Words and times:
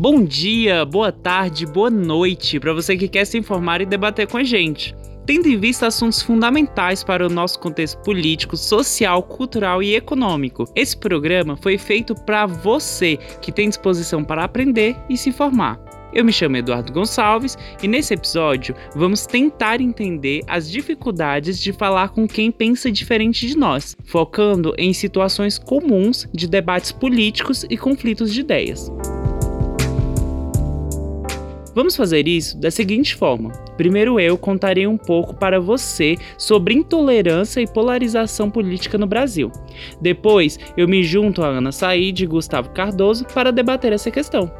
Bom 0.00 0.24
dia, 0.24 0.82
boa 0.86 1.12
tarde, 1.12 1.66
boa 1.66 1.90
noite 1.90 2.58
para 2.58 2.72
você 2.72 2.96
que 2.96 3.06
quer 3.06 3.26
se 3.26 3.36
informar 3.36 3.82
e 3.82 3.84
debater 3.84 4.26
com 4.26 4.38
a 4.38 4.42
gente. 4.42 4.96
Tendo 5.26 5.46
em 5.46 5.58
vista 5.58 5.88
assuntos 5.88 6.22
fundamentais 6.22 7.04
para 7.04 7.26
o 7.26 7.28
nosso 7.28 7.60
contexto 7.60 8.02
político, 8.02 8.56
social, 8.56 9.22
cultural 9.22 9.82
e 9.82 9.94
econômico. 9.94 10.64
Esse 10.74 10.96
programa 10.96 11.54
foi 11.54 11.76
feito 11.76 12.14
para 12.14 12.46
você 12.46 13.18
que 13.42 13.52
tem 13.52 13.68
disposição 13.68 14.24
para 14.24 14.42
aprender 14.42 14.96
e 15.06 15.18
se 15.18 15.28
informar. 15.28 15.78
Eu 16.14 16.24
me 16.24 16.32
chamo 16.32 16.56
Eduardo 16.56 16.94
Gonçalves 16.94 17.58
e 17.82 17.86
nesse 17.86 18.14
episódio 18.14 18.74
vamos 18.96 19.26
tentar 19.26 19.82
entender 19.82 20.40
as 20.46 20.70
dificuldades 20.70 21.60
de 21.60 21.74
falar 21.74 22.08
com 22.08 22.26
quem 22.26 22.50
pensa 22.50 22.90
diferente 22.90 23.46
de 23.46 23.54
nós, 23.54 23.94
focando 24.06 24.72
em 24.78 24.94
situações 24.94 25.58
comuns 25.58 26.26
de 26.32 26.48
debates 26.48 26.90
políticos 26.90 27.66
e 27.68 27.76
conflitos 27.76 28.32
de 28.32 28.40
ideias. 28.40 28.90
Vamos 31.72 31.94
fazer 31.94 32.26
isso 32.26 32.58
da 32.58 32.70
seguinte 32.70 33.14
forma: 33.14 33.52
primeiro 33.76 34.18
eu 34.18 34.36
contarei 34.36 34.86
um 34.86 34.96
pouco 34.96 35.34
para 35.34 35.60
você 35.60 36.16
sobre 36.36 36.74
intolerância 36.74 37.60
e 37.60 37.66
polarização 37.66 38.50
política 38.50 38.98
no 38.98 39.06
Brasil. 39.06 39.50
Depois 40.00 40.58
eu 40.76 40.88
me 40.88 41.02
junto 41.04 41.42
a 41.42 41.48
Ana 41.48 41.70
Said 41.70 42.22
e 42.22 42.26
Gustavo 42.26 42.70
Cardoso 42.70 43.24
para 43.26 43.52
debater 43.52 43.92
essa 43.92 44.10
questão. 44.10 44.50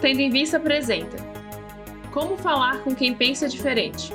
Tendo 0.00 0.20
em 0.20 0.28
Vista 0.28 0.58
apresenta 0.58 1.16
Como 2.12 2.36
falar 2.36 2.82
com 2.82 2.94
quem 2.94 3.14
pensa 3.14 3.48
diferente. 3.48 4.12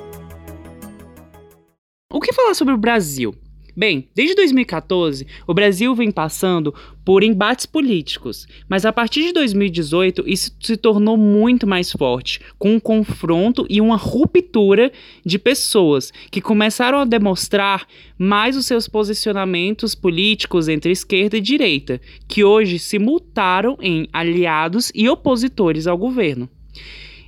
O 2.12 2.20
que 2.20 2.34
falar 2.34 2.54
sobre 2.54 2.74
o 2.74 2.78
Brasil? 2.78 3.34
Bem, 3.80 4.10
desde 4.14 4.36
2014, 4.36 5.26
o 5.48 5.54
Brasil 5.54 5.96
vem 5.96 6.12
passando 6.12 6.76
por 7.06 7.24
embates 7.24 7.66
políticos, 7.66 8.46
mas 8.68 8.86
a 8.86 8.92
partir 8.92 9.28
de 9.28 9.32
2018 9.32 10.26
isso 10.28 10.52
se 10.60 10.76
tornou 10.76 11.16
muito 11.16 11.66
mais 11.66 11.90
forte, 11.90 12.42
com 12.58 12.74
um 12.74 12.80
confronto 12.80 13.66
e 13.70 13.80
uma 13.80 13.96
ruptura 13.96 14.92
de 15.26 15.40
pessoas 15.40 16.12
que 16.30 16.42
começaram 16.42 17.00
a 17.00 17.06
demonstrar 17.06 17.88
mais 18.18 18.58
os 18.58 18.66
seus 18.66 18.86
posicionamentos 18.86 19.96
políticos 19.96 20.68
entre 20.68 20.92
esquerda 20.92 21.38
e 21.38 21.42
direita, 21.42 22.02
que 22.28 22.44
hoje 22.44 22.80
se 22.80 23.00
mutaram 23.00 23.78
em 23.82 24.10
aliados 24.12 24.92
e 24.94 25.08
opositores 25.08 25.88
ao 25.88 25.98
governo. 25.98 26.50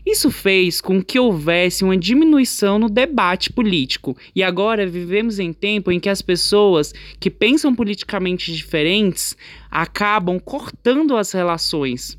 Isso 0.06 0.32
fez 0.32 0.82
com 0.82 1.02
que 1.02 1.20
houvesse 1.20 1.84
uma 1.84 1.96
diminuição 1.96 2.80
no 2.80 2.90
debate 2.90 3.52
político, 3.54 4.18
e 4.36 4.42
agora 4.42 4.88
vivemos 4.88 5.38
em 5.38 5.54
tempo 5.54 5.92
em 5.92 6.00
que 6.00 6.10
as 6.10 6.22
pessoas 6.22 6.94
que 7.20 7.30
pensam 7.30 7.76
politicamente 7.76 8.52
diferentes 8.52 9.38
acabam 9.70 10.40
cortando 10.40 11.16
as 11.16 11.32
relações. 11.32 12.18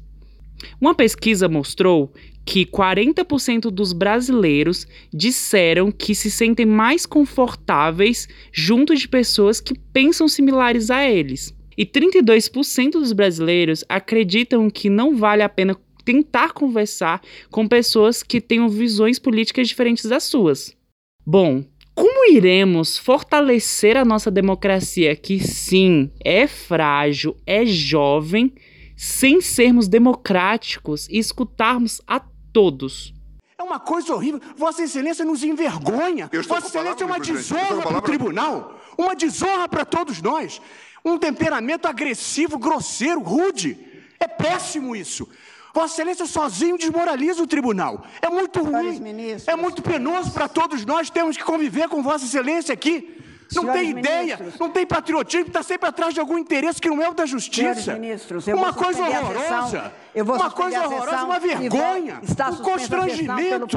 Uma 0.81 0.95
pesquisa 0.95 1.49
mostrou 1.49 2.13
que 2.45 2.67
40% 2.67 3.71
dos 3.71 3.93
brasileiros 3.93 4.87
disseram 5.13 5.93
que 5.93 6.15
se 6.15 6.31
sentem 6.31 6.67
mais 6.67 7.07
confortáveis 7.07 8.29
junto 8.53 8.95
de 8.95 9.09
pessoas 9.09 9.61
que 9.61 9.79
pensam 9.93 10.29
similares 10.29 10.91
a 10.91 11.09
eles. 11.09 11.55
E 11.77 11.87
32% 11.87 12.93
dos 12.93 13.13
brasileiros 13.13 13.85
acreditam 13.89 14.69
que 14.69 14.91
não 14.91 15.17
vale 15.17 15.43
a 15.43 15.49
pena 15.49 15.77
tentar 16.05 16.53
conversar 16.53 17.21
com 17.51 17.69
pessoas 17.69 18.23
que 18.23 18.41
tenham 18.41 18.69
visões 18.69 19.19
políticas 19.19 19.69
diferentes 19.69 20.05
das 20.05 20.25
suas. 20.25 20.77
Bom, 21.25 21.65
como 21.95 22.31
iremos 22.31 22.97
fortalecer 22.97 23.97
a 23.97 24.05
nossa 24.05 24.31
democracia, 24.31 25.15
que 25.15 25.39
sim, 25.39 26.11
é 26.25 26.47
frágil, 26.47 27.37
é 27.47 27.67
jovem, 27.67 28.53
sem 28.97 29.41
sermos 29.41 29.89
democráticos 29.89 31.09
e 31.09 31.19
escutarmos 31.19 32.01
a 32.07 32.21
todos? 32.53 33.13
É 33.59 33.63
uma 33.63 33.79
coisa 33.79 34.15
horrível. 34.15 34.41
Vossa 34.57 34.83
Excelência 34.83 35.25
nos 35.25 35.43
envergonha. 35.45 36.31
Vossa 36.49 36.67
Excelência 36.67 37.05
é 37.05 37.07
uma 37.07 37.21
desonra 37.21 37.83
para 37.83 37.99
o 37.99 38.03
tribunal, 38.03 38.81
uma 38.97 39.15
desonra 39.15 39.69
para 39.69 39.85
todos 39.85 40.23
nós. 40.23 40.61
Um 41.05 41.19
temperamento 41.19 41.87
agressivo, 41.87 42.59
grosseiro, 42.59 43.21
rude. 43.21 43.77
É 44.19 44.27
péssimo 44.27 44.97
isso. 44.97 45.29
Vossa 45.75 45.95
Excelência 45.95 46.27
sozinho 46.27 46.77
desmoraliza 46.77 47.43
o 47.43 47.47
tribunal. 47.47 48.05
É 48.21 48.29
muito 48.29 48.63
ruim. 48.63 49.01
É 49.47 49.57
muito 49.57 49.83
penoso 49.83 50.31
para 50.33 50.49
todos 50.49 50.85
nós. 50.85 51.09
Temos 51.11 51.37
que 51.37 51.45
conviver 51.45 51.89
com 51.89 52.03
Vossa 52.03 52.25
Excelência 52.25 52.73
aqui. 52.75 53.19
Não 53.55 53.73
tem 53.73 53.91
ideia, 53.91 54.37
ministros. 54.37 54.59
não 54.59 54.71
tem 54.71 54.87
patriotismo, 54.87 55.49
está 55.49 55.63
sempre 55.63 55.89
atrás 55.89 56.15
de 56.15 56.21
algum 56.21 56.39
interesse 56.39 56.81
que 56.81 56.89
não 56.89 57.03
é 57.03 57.09
o 57.09 57.15
da 57.15 57.27
justiça. 57.27 57.93
Ministros, 57.95 58.47
uma 58.47 58.73
coisa 58.73 59.03
horrorosa. 59.03 59.93
uma 60.15 60.51
coisa 60.51 60.87
horrorosa, 60.87 61.25
uma 61.25 61.39
vergonha. 61.39 62.21
um 62.51 62.57
constrangimento. 62.57 63.77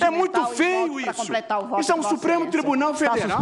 é 0.00 0.10
muito 0.10 0.46
feio 0.48 1.00
isso. 1.00 1.32
Isso 1.80 1.92
é 1.92 1.94
um 1.94 2.02
Supremo 2.02 2.50
Tribunal 2.50 2.94
Federal. 2.94 3.40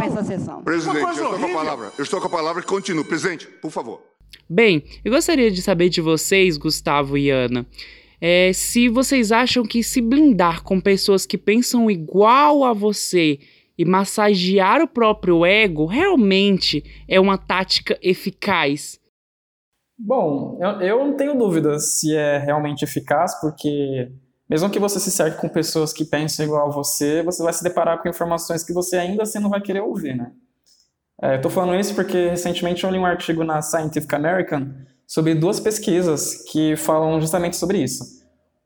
Presidente, 0.63 1.03
eu 1.03 1.11
estou 1.11 1.39
com 1.39 1.45
a 1.45 1.53
palavra. 1.53 1.91
Eu 1.97 2.03
estou 2.03 2.19
com 2.21 2.27
a 2.27 2.31
palavra 2.31 2.61
e 2.61 2.65
continuo. 2.65 3.05
Presidente, 3.05 3.45
por 3.47 3.71
favor. 3.71 4.14
Bem, 4.49 4.83
eu 5.03 5.11
gostaria 5.11 5.49
de 5.49 5.61
saber 5.61 5.89
de 5.89 6.01
vocês, 6.01 6.57
Gustavo 6.57 7.17
e 7.17 7.29
Ana, 7.29 7.65
é, 8.21 8.51
se 8.53 8.89
vocês 8.89 9.31
acham 9.31 9.63
que 9.63 9.83
se 9.83 10.01
blindar 10.01 10.63
com 10.63 10.79
pessoas 10.79 11.25
que 11.25 11.37
pensam 11.37 11.89
igual 11.89 12.63
a 12.63 12.73
você 12.73 13.39
e 13.77 13.83
massagear 13.83 14.81
o 14.81 14.87
próprio 14.87 15.45
ego 15.45 15.85
realmente 15.85 16.83
é 17.07 17.19
uma 17.19 17.37
tática 17.37 17.97
eficaz? 18.01 18.99
Bom, 19.97 20.57
eu, 20.61 20.81
eu 20.81 21.05
não 21.05 21.15
tenho 21.15 21.37
dúvidas 21.37 21.99
se 21.99 22.15
é 22.15 22.37
realmente 22.37 22.83
eficaz, 22.83 23.39
porque 23.39 24.11
mesmo 24.49 24.69
que 24.69 24.79
você 24.79 24.99
se 24.99 25.11
cerque 25.11 25.39
com 25.39 25.49
pessoas 25.49 25.91
que 25.91 26.05
pensam 26.05 26.45
igual 26.45 26.67
a 26.67 26.71
você, 26.71 27.23
você 27.23 27.41
vai 27.41 27.53
se 27.53 27.63
deparar 27.63 28.01
com 28.01 28.09
informações 28.09 28.63
que 28.63 28.73
você 28.73 28.97
ainda 28.97 29.23
assim 29.23 29.39
não 29.39 29.49
vai 29.49 29.61
querer 29.61 29.81
ouvir, 29.81 30.15
né? 30.15 30.31
É, 31.21 31.35
Estou 31.35 31.49
falando 31.51 31.79
isso 31.79 31.95
porque 31.95 32.29
recentemente 32.29 32.83
eu 32.83 32.89
li 32.89 32.97
um 32.97 33.05
artigo 33.05 33.43
na 33.43 33.61
Scientific 33.61 34.13
American 34.13 34.73
sobre 35.07 35.35
duas 35.35 35.59
pesquisas 35.59 36.43
que 36.51 36.75
falam 36.75 37.19
justamente 37.21 37.55
sobre 37.55 37.77
isso. 37.77 38.03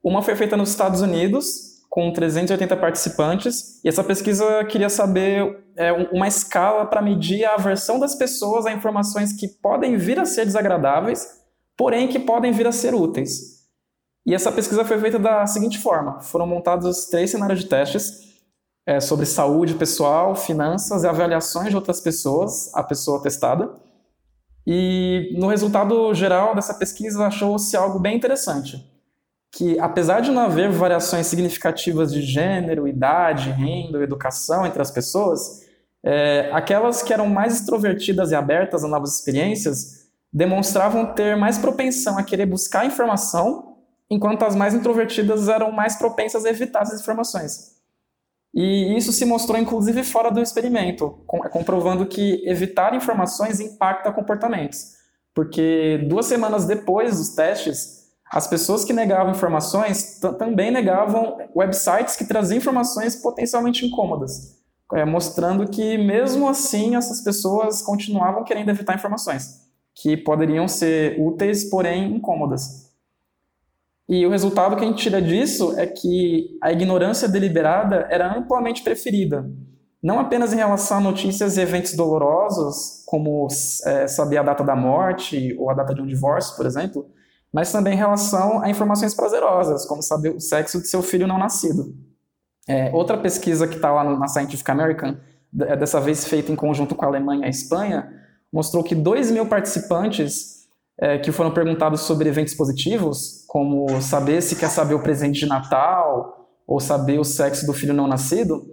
Uma 0.03 0.21
foi 0.21 0.35
feita 0.35 0.55
nos 0.55 0.69
Estados 0.69 1.01
Unidos, 1.01 1.83
com 1.89 2.11
380 2.13 2.77
participantes, 2.77 3.83
e 3.83 3.89
essa 3.89 4.03
pesquisa 4.03 4.63
queria 4.65 4.89
saber 4.89 5.63
é, 5.75 5.91
uma 5.91 6.27
escala 6.27 6.85
para 6.85 7.01
medir 7.01 7.43
a 7.45 7.55
aversão 7.55 7.99
das 7.99 8.15
pessoas 8.15 8.65
a 8.65 8.71
informações 8.71 9.33
que 9.33 9.47
podem 9.47 9.97
vir 9.97 10.19
a 10.19 10.25
ser 10.25 10.45
desagradáveis, 10.45 11.27
porém 11.75 12.07
que 12.07 12.19
podem 12.19 12.51
vir 12.51 12.67
a 12.67 12.71
ser 12.71 12.93
úteis. 12.93 13.59
E 14.25 14.33
essa 14.33 14.51
pesquisa 14.51 14.85
foi 14.85 14.99
feita 14.99 15.17
da 15.17 15.45
seguinte 15.47 15.79
forma: 15.79 16.21
foram 16.21 16.45
montados 16.45 17.05
três 17.05 17.31
cenários 17.31 17.59
de 17.59 17.67
testes 17.67 18.28
é, 18.89 18.99
sobre 18.99 19.23
saúde 19.27 19.75
pessoal, 19.75 20.35
finanças 20.35 21.03
e 21.03 21.07
avaliações 21.07 21.69
de 21.69 21.75
outras 21.75 22.01
pessoas, 22.01 22.73
a 22.73 22.81
pessoa 22.81 23.21
testada. 23.21 23.69
E 24.65 25.31
no 25.37 25.45
resultado 25.47 26.11
geral 26.15 26.55
dessa 26.55 26.73
pesquisa 26.73 27.27
achou-se 27.27 27.77
algo 27.77 27.99
bem 27.99 28.17
interessante, 28.17 28.83
que 29.51 29.79
apesar 29.79 30.21
de 30.21 30.31
não 30.31 30.41
haver 30.41 30.71
variações 30.71 31.27
significativas 31.27 32.11
de 32.11 32.23
gênero, 32.23 32.87
idade, 32.87 33.51
renda, 33.51 34.01
educação 34.01 34.65
entre 34.65 34.81
as 34.81 34.89
pessoas, 34.89 35.67
é, 36.03 36.49
aquelas 36.51 37.03
que 37.03 37.13
eram 37.13 37.27
mais 37.27 37.59
extrovertidas 37.59 38.31
e 38.31 38.35
abertas 38.35 38.83
a 38.83 38.87
novas 38.87 39.19
experiências 39.19 40.07
demonstravam 40.33 41.13
ter 41.13 41.37
mais 41.37 41.59
propensão 41.59 42.17
a 42.17 42.23
querer 42.23 42.47
buscar 42.47 42.87
informação, 42.87 43.75
enquanto 44.09 44.45
as 44.45 44.55
mais 44.55 44.73
introvertidas 44.73 45.47
eram 45.47 45.71
mais 45.71 45.95
propensas 45.95 46.43
a 46.43 46.49
evitar 46.49 46.81
essas 46.81 47.01
informações. 47.01 47.78
E 48.53 48.97
isso 48.97 49.11
se 49.11 49.25
mostrou 49.25 49.59
inclusive 49.59 50.03
fora 50.03 50.31
do 50.31 50.41
experimento, 50.41 51.23
comprovando 51.27 52.05
que 52.05 52.41
evitar 52.45 52.95
informações 52.95 53.59
impacta 53.59 54.11
comportamentos. 54.11 54.97
Porque 55.33 56.05
duas 56.09 56.25
semanas 56.25 56.65
depois 56.65 57.17
dos 57.17 57.29
testes, 57.29 57.99
as 58.31 58.47
pessoas 58.47 58.83
que 58.83 58.93
negavam 58.93 59.31
informações 59.31 60.19
também 60.37 60.71
negavam 60.71 61.37
websites 61.55 62.15
que 62.15 62.25
traziam 62.25 62.57
informações 62.57 63.15
potencialmente 63.15 63.85
incômodas, 63.85 64.57
é, 64.93 65.05
mostrando 65.05 65.69
que 65.69 65.97
mesmo 65.97 66.47
assim 66.47 66.95
essas 66.95 67.21
pessoas 67.21 67.81
continuavam 67.81 68.43
querendo 68.43 68.69
evitar 68.69 68.95
informações 68.95 69.69
que 69.95 70.15
poderiam 70.15 70.67
ser 70.67 71.19
úteis, 71.19 71.69
porém 71.69 72.15
incômodas. 72.15 72.88
E 74.09 74.25
o 74.25 74.31
resultado 74.31 74.75
que 74.75 74.83
a 74.83 74.87
gente 74.87 75.03
tira 75.03 75.21
disso 75.21 75.77
é 75.77 75.85
que 75.85 76.57
a 76.63 76.71
ignorância 76.71 77.29
deliberada 77.29 78.07
era 78.09 78.35
amplamente 78.35 78.81
preferida, 78.81 79.47
não 80.01 80.19
apenas 80.19 80.51
em 80.51 80.55
relação 80.55 80.97
a 80.97 81.01
notícias 81.01 81.57
e 81.57 81.61
eventos 81.61 81.93
dolorosos, 81.93 83.03
como 83.05 83.47
é, 83.85 84.07
saber 84.07 84.37
a 84.37 84.43
data 84.43 84.63
da 84.63 84.75
morte 84.75 85.55
ou 85.59 85.69
a 85.69 85.75
data 85.75 85.93
de 85.93 86.01
um 86.01 86.07
divórcio, 86.07 86.55
por 86.55 86.65
exemplo, 86.65 87.05
mas 87.53 87.71
também 87.71 87.93
em 87.93 87.97
relação 87.97 88.63
a 88.63 88.69
informações 88.69 89.13
prazerosas, 89.13 89.85
como 89.85 90.01
saber 90.01 90.29
o 90.29 90.39
sexo 90.39 90.81
de 90.81 90.87
seu 90.87 91.03
filho 91.03 91.27
não 91.27 91.37
nascido. 91.37 91.93
É, 92.67 92.89
outra 92.93 93.17
pesquisa 93.17 93.67
que 93.67 93.75
está 93.75 93.91
lá 93.91 94.03
na 94.03 94.27
Scientific 94.27 94.69
American 94.71 95.17
dessa 95.51 95.99
vez 95.99 96.25
feita 96.25 96.51
em 96.51 96.55
conjunto 96.55 96.95
com 96.95 97.05
a 97.05 97.07
Alemanha 97.07 97.41
e 97.41 97.45
a 97.45 97.49
Espanha, 97.49 98.11
mostrou 98.51 98.83
que 98.83 98.95
2 98.95 99.31
mil 99.31 99.45
participantes 99.45 100.58
é, 101.01 101.17
que 101.17 101.31
foram 101.31 101.53
perguntados 101.53 102.01
sobre 102.01 102.27
eventos 102.27 102.53
positivos, 102.53 103.45
como 103.47 104.01
saber 104.01 104.41
se 104.41 104.55
quer 104.55 104.69
saber 104.69 104.93
o 104.93 105.01
presente 105.01 105.39
de 105.39 105.45
Natal 105.45 106.47
ou 106.67 106.79
saber 106.79 107.19
o 107.19 107.23
sexo 107.23 107.65
do 107.65 107.73
filho 107.73 107.93
não 107.93 108.07
nascido, 108.07 108.65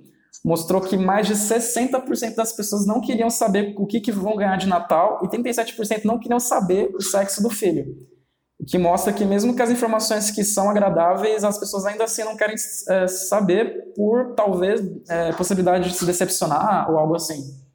mostrou 0.44 0.80
que 0.80 0.96
mais 0.96 1.26
de 1.26 1.34
60% 1.34 2.34
das 2.34 2.52
pessoas 2.52 2.86
não 2.86 3.00
queriam 3.00 3.30
saber 3.30 3.74
o 3.78 3.86
que, 3.86 4.00
que 4.00 4.12
vão 4.12 4.36
ganhar 4.36 4.56
de 4.56 4.66
Natal 4.66 5.20
e 5.22 5.28
37% 5.28 6.04
não 6.04 6.18
queriam 6.18 6.38
saber 6.38 6.90
o 6.94 7.00
sexo 7.00 7.42
do 7.42 7.48
filho. 7.48 7.84
O 8.58 8.64
que 8.64 8.78
mostra 8.78 9.12
que 9.12 9.24
mesmo 9.24 9.54
que 9.54 9.62
as 9.62 9.70
informações 9.70 10.30
que 10.30 10.42
são 10.42 10.68
agradáveis, 10.70 11.44
as 11.44 11.58
pessoas 11.58 11.84
ainda 11.84 12.04
assim 12.04 12.24
não 12.24 12.36
querem 12.36 12.56
é, 12.88 13.06
saber 13.06 13.92
por 13.94 14.34
talvez 14.34 14.80
é, 15.08 15.32
possibilidade 15.32 15.90
de 15.90 15.96
se 15.96 16.04
decepcionar 16.04 16.90
ou 16.90 16.98
algo 16.98 17.14
assim. 17.14 17.65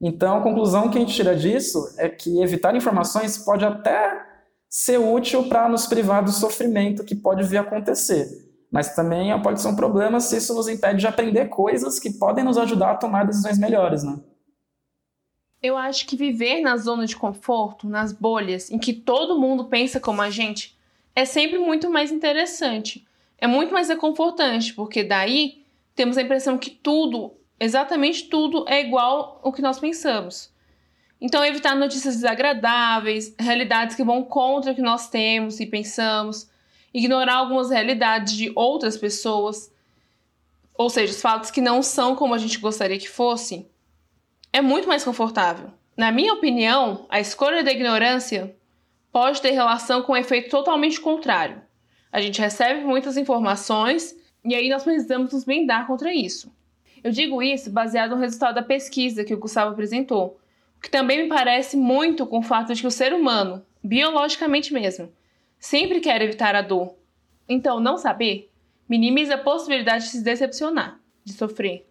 Então, 0.00 0.38
a 0.38 0.42
conclusão 0.42 0.88
que 0.88 0.96
a 0.96 1.00
gente 1.00 1.14
tira 1.14 1.36
disso 1.36 1.94
é 1.98 2.08
que 2.08 2.40
evitar 2.42 2.74
informações 2.74 3.36
pode 3.36 3.64
até 3.64 4.26
ser 4.68 4.98
útil 4.98 5.48
para 5.48 5.68
nos 5.68 5.86
privar 5.86 6.24
do 6.24 6.30
sofrimento 6.30 7.04
que 7.04 7.14
pode 7.14 7.42
vir 7.42 7.58
a 7.58 7.60
acontecer, 7.60 8.26
mas 8.70 8.94
também 8.94 9.38
pode 9.42 9.60
ser 9.60 9.68
um 9.68 9.76
problema 9.76 10.20
se 10.20 10.36
isso 10.36 10.54
nos 10.54 10.68
impede 10.68 11.00
de 11.00 11.06
aprender 11.06 11.48
coisas 11.48 11.98
que 11.98 12.12
podem 12.12 12.44
nos 12.44 12.56
ajudar 12.56 12.92
a 12.92 12.96
tomar 12.96 13.26
decisões 13.26 13.58
melhores, 13.58 14.02
né? 14.02 14.18
Eu 15.62 15.76
acho 15.76 16.06
que 16.06 16.16
viver 16.16 16.62
na 16.62 16.78
zona 16.78 17.04
de 17.04 17.14
conforto, 17.14 17.86
nas 17.86 18.12
bolhas, 18.12 18.70
em 18.70 18.78
que 18.78 18.94
todo 18.94 19.38
mundo 19.38 19.66
pensa 19.66 20.00
como 20.00 20.22
a 20.22 20.30
gente, 20.30 20.78
é 21.14 21.26
sempre 21.26 21.58
muito 21.58 21.90
mais 21.90 22.10
interessante. 22.10 23.06
É 23.36 23.46
muito 23.46 23.72
mais 23.72 23.88
reconfortante, 23.88 24.72
porque 24.74 25.02
daí 25.02 25.64
temos 25.94 26.16
a 26.16 26.22
impressão 26.22 26.56
que 26.56 26.70
tudo, 26.70 27.32
exatamente 27.60 28.24
tudo, 28.24 28.64
é 28.66 28.80
igual 28.80 29.38
ao 29.44 29.52
que 29.52 29.60
nós 29.62 29.78
pensamos. 29.78 30.50
Então, 31.20 31.44
evitar 31.44 31.76
notícias 31.76 32.14
desagradáveis, 32.16 33.34
realidades 33.38 33.94
que 33.94 34.02
vão 34.02 34.24
contra 34.24 34.72
o 34.72 34.74
que 34.74 34.80
nós 34.80 35.10
temos 35.10 35.60
e 35.60 35.66
pensamos, 35.66 36.48
ignorar 36.94 37.36
algumas 37.36 37.70
realidades 37.70 38.32
de 38.32 38.50
outras 38.56 38.96
pessoas, 38.96 39.70
ou 40.74 40.88
seja, 40.88 41.12
os 41.12 41.20
fatos 41.20 41.50
que 41.50 41.60
não 41.60 41.82
são 41.82 42.16
como 42.16 42.32
a 42.32 42.38
gente 42.38 42.58
gostaria 42.58 42.98
que 42.98 43.08
fossem, 43.08 43.68
é 44.50 44.62
muito 44.62 44.88
mais 44.88 45.04
confortável. 45.04 45.70
Na 45.94 46.10
minha 46.10 46.32
opinião, 46.32 47.06
a 47.10 47.20
escolha 47.20 47.62
da 47.62 47.70
ignorância 47.70 48.56
pode 49.12 49.42
ter 49.42 49.50
relação 49.50 50.02
com 50.02 50.12
um 50.14 50.16
efeito 50.16 50.48
totalmente 50.48 50.98
contrário. 50.98 51.60
A 52.10 52.20
gente 52.22 52.40
recebe 52.40 52.80
muitas 52.80 53.18
informações 53.18 54.16
e 54.42 54.54
aí 54.54 54.70
nós 54.70 54.82
precisamos 54.82 55.32
nos 55.32 55.44
blindar 55.44 55.86
contra 55.86 56.14
isso. 56.14 56.50
Eu 57.02 57.10
digo 57.10 57.42
isso 57.42 57.70
baseado 57.70 58.10
no 58.10 58.20
resultado 58.20 58.54
da 58.54 58.62
pesquisa 58.62 59.24
que 59.24 59.34
o 59.34 59.38
Gustavo 59.38 59.72
apresentou, 59.72 60.38
que 60.82 60.90
também 60.90 61.22
me 61.22 61.28
parece 61.28 61.76
muito 61.76 62.26
com 62.26 62.38
o 62.38 62.42
fato 62.42 62.74
de 62.74 62.80
que 62.80 62.86
o 62.86 62.90
ser 62.90 63.12
humano, 63.12 63.64
biologicamente 63.82 64.72
mesmo, 64.72 65.10
sempre 65.58 66.00
quer 66.00 66.20
evitar 66.22 66.54
a 66.54 66.62
dor. 66.62 66.94
Então, 67.48 67.80
não 67.80 67.96
saber 67.96 68.50
minimiza 68.88 69.34
a 69.34 69.38
possibilidade 69.38 70.04
de 70.04 70.10
se 70.10 70.24
decepcionar, 70.24 70.98
de 71.24 71.32
sofrer. 71.32 71.86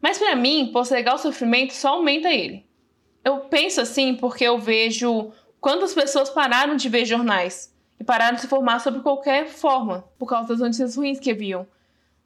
Mas 0.00 0.18
para 0.18 0.36
mim, 0.36 0.70
postergar 0.72 1.14
o 1.14 1.18
sofrimento 1.18 1.72
só 1.72 1.94
aumenta 1.94 2.28
ele. 2.28 2.66
Eu 3.24 3.40
penso 3.40 3.80
assim 3.80 4.14
porque 4.14 4.44
eu 4.44 4.58
vejo 4.58 5.32
quantas 5.60 5.94
pessoas 5.94 6.30
pararam 6.30 6.76
de 6.76 6.88
ver 6.88 7.04
jornais 7.04 7.74
e 7.98 8.04
pararam 8.04 8.36
de 8.36 8.42
se 8.42 8.46
formar 8.46 8.78
sobre 8.80 9.00
qualquer 9.00 9.48
forma 9.48 10.04
por 10.18 10.28
causa 10.28 10.48
das 10.48 10.60
notícias 10.60 10.96
ruins 10.96 11.18
que 11.18 11.30
haviam. 11.30 11.66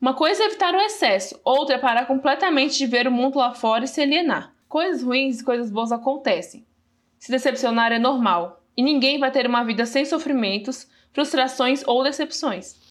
Uma 0.02 0.14
coisa 0.14 0.42
é 0.42 0.46
evitar 0.46 0.74
o 0.74 0.80
excesso, 0.80 1.40
outra 1.44 1.76
é 1.76 1.78
parar 1.78 2.06
completamente 2.06 2.76
de 2.76 2.86
ver 2.86 3.06
o 3.06 3.12
mundo 3.12 3.38
lá 3.38 3.54
fora 3.54 3.84
e 3.84 3.86
se 3.86 4.02
alienar. 4.02 4.52
Coisas 4.68 5.00
ruins 5.00 5.38
e 5.38 5.44
coisas 5.44 5.70
boas 5.70 5.92
acontecem. 5.92 6.66
Se 7.20 7.30
decepcionar 7.30 7.92
é 7.92 8.00
normal, 8.00 8.64
e 8.76 8.82
ninguém 8.82 9.20
vai 9.20 9.30
ter 9.30 9.46
uma 9.46 9.62
vida 9.62 9.86
sem 9.86 10.04
sofrimentos, 10.04 10.90
frustrações 11.12 11.84
ou 11.86 12.02
decepções. 12.02 12.81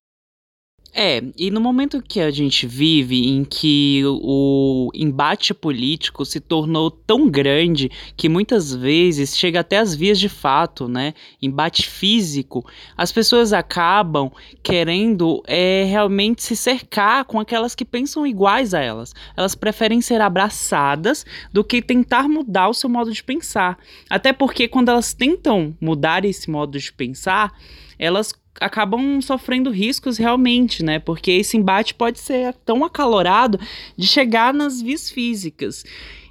É, 0.93 1.23
e 1.37 1.49
no 1.49 1.61
momento 1.61 2.01
que 2.01 2.19
a 2.19 2.29
gente 2.29 2.67
vive 2.67 3.29
em 3.29 3.45
que 3.45 4.01
o 4.05 4.89
embate 4.93 5.53
político 5.53 6.25
se 6.25 6.41
tornou 6.41 6.91
tão 6.91 7.29
grande 7.29 7.89
que 8.17 8.27
muitas 8.27 8.75
vezes 8.75 9.37
chega 9.37 9.61
até 9.61 9.77
as 9.77 9.95
vias 9.95 10.19
de 10.19 10.27
fato, 10.27 10.89
né? 10.89 11.13
Embate 11.41 11.89
físico, 11.89 12.65
as 12.97 13.09
pessoas 13.09 13.53
acabam 13.53 14.29
querendo 14.61 15.41
é, 15.47 15.85
realmente 15.85 16.43
se 16.43 16.57
cercar 16.57 17.23
com 17.23 17.39
aquelas 17.39 17.73
que 17.73 17.85
pensam 17.85 18.27
iguais 18.27 18.73
a 18.73 18.81
elas. 18.81 19.13
Elas 19.37 19.55
preferem 19.55 20.01
ser 20.01 20.19
abraçadas 20.19 21.25
do 21.53 21.63
que 21.63 21.81
tentar 21.81 22.27
mudar 22.27 22.67
o 22.67 22.73
seu 22.73 22.89
modo 22.89 23.13
de 23.13 23.23
pensar. 23.23 23.77
Até 24.09 24.33
porque 24.33 24.67
quando 24.67 24.89
elas 24.89 25.13
tentam 25.13 25.73
mudar 25.79 26.25
esse 26.25 26.51
modo 26.51 26.77
de 26.77 26.91
pensar, 26.91 27.53
elas 28.01 28.33
acabam 28.59 29.21
sofrendo 29.21 29.69
riscos 29.69 30.17
realmente, 30.17 30.83
né? 30.83 30.97
Porque 30.97 31.29
esse 31.29 31.55
embate 31.55 31.93
pode 31.93 32.19
ser 32.19 32.55
tão 32.65 32.83
acalorado 32.83 33.59
de 33.95 34.07
chegar 34.07 34.51
nas 34.55 34.81
vias 34.81 35.11
físicas. 35.11 35.85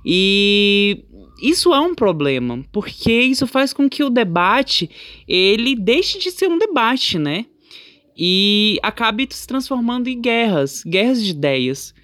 E 0.05 1.05
isso 1.41 1.73
é 1.73 1.79
um 1.79 1.95
problema, 1.95 2.65
porque 2.73 3.13
isso 3.13 3.47
faz 3.47 3.73
com 3.73 3.89
que 3.89 4.03
o 4.03 4.11
debate 4.11 4.91
ele 5.29 5.77
deixe 5.77 6.19
de 6.19 6.33
ser 6.33 6.49
um 6.49 6.59
debate, 6.59 7.21
né? 7.21 7.47
E 8.19 8.81
acabe 8.83 9.29
se 9.31 9.47
transformando 9.47 10.09
em 10.09 10.21
guerras, 10.21 10.83
guerras 10.83 11.23
de 11.23 11.31
ideias. 11.31 11.95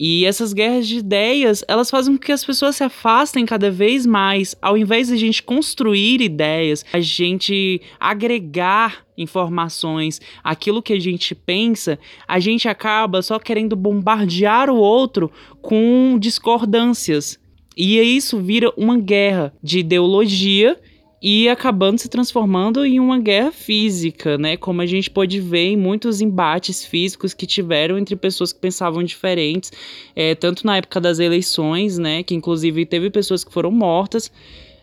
E 0.00 0.24
essas 0.24 0.52
guerras 0.52 0.86
de 0.86 0.98
ideias, 0.98 1.64
elas 1.66 1.90
fazem 1.90 2.16
com 2.16 2.22
que 2.22 2.30
as 2.30 2.44
pessoas 2.44 2.76
se 2.76 2.84
afastem 2.84 3.44
cada 3.44 3.68
vez 3.68 4.06
mais. 4.06 4.54
Ao 4.62 4.78
invés 4.78 5.08
de 5.08 5.14
a 5.14 5.16
gente 5.16 5.42
construir 5.42 6.20
ideias, 6.20 6.84
a 6.92 7.00
gente 7.00 7.82
agregar 7.98 9.04
informações, 9.16 10.20
aquilo 10.44 10.80
que 10.80 10.92
a 10.92 11.00
gente 11.00 11.34
pensa, 11.34 11.98
a 12.28 12.38
gente 12.38 12.68
acaba 12.68 13.20
só 13.22 13.40
querendo 13.40 13.74
bombardear 13.74 14.70
o 14.70 14.76
outro 14.76 15.32
com 15.60 16.16
discordâncias. 16.20 17.36
E 17.76 17.98
isso 17.98 18.38
vira 18.38 18.72
uma 18.76 18.96
guerra 18.96 19.52
de 19.60 19.80
ideologia 19.80 20.78
e 21.20 21.48
acabando 21.48 21.98
se 21.98 22.08
transformando 22.08 22.84
em 22.84 23.00
uma 23.00 23.18
guerra 23.18 23.50
física, 23.50 24.38
né? 24.38 24.56
Como 24.56 24.80
a 24.80 24.86
gente 24.86 25.10
pode 25.10 25.40
ver 25.40 25.70
em 25.70 25.76
muitos 25.76 26.20
embates 26.20 26.84
físicos 26.84 27.34
que 27.34 27.46
tiveram 27.46 27.98
entre 27.98 28.14
pessoas 28.14 28.52
que 28.52 28.60
pensavam 28.60 29.02
diferentes, 29.02 29.72
é, 30.14 30.34
tanto 30.34 30.64
na 30.64 30.76
época 30.76 31.00
das 31.00 31.18
eleições, 31.18 31.98
né? 31.98 32.22
Que 32.22 32.34
inclusive 32.34 32.86
teve 32.86 33.10
pessoas 33.10 33.42
que 33.42 33.52
foram 33.52 33.70
mortas. 33.70 34.30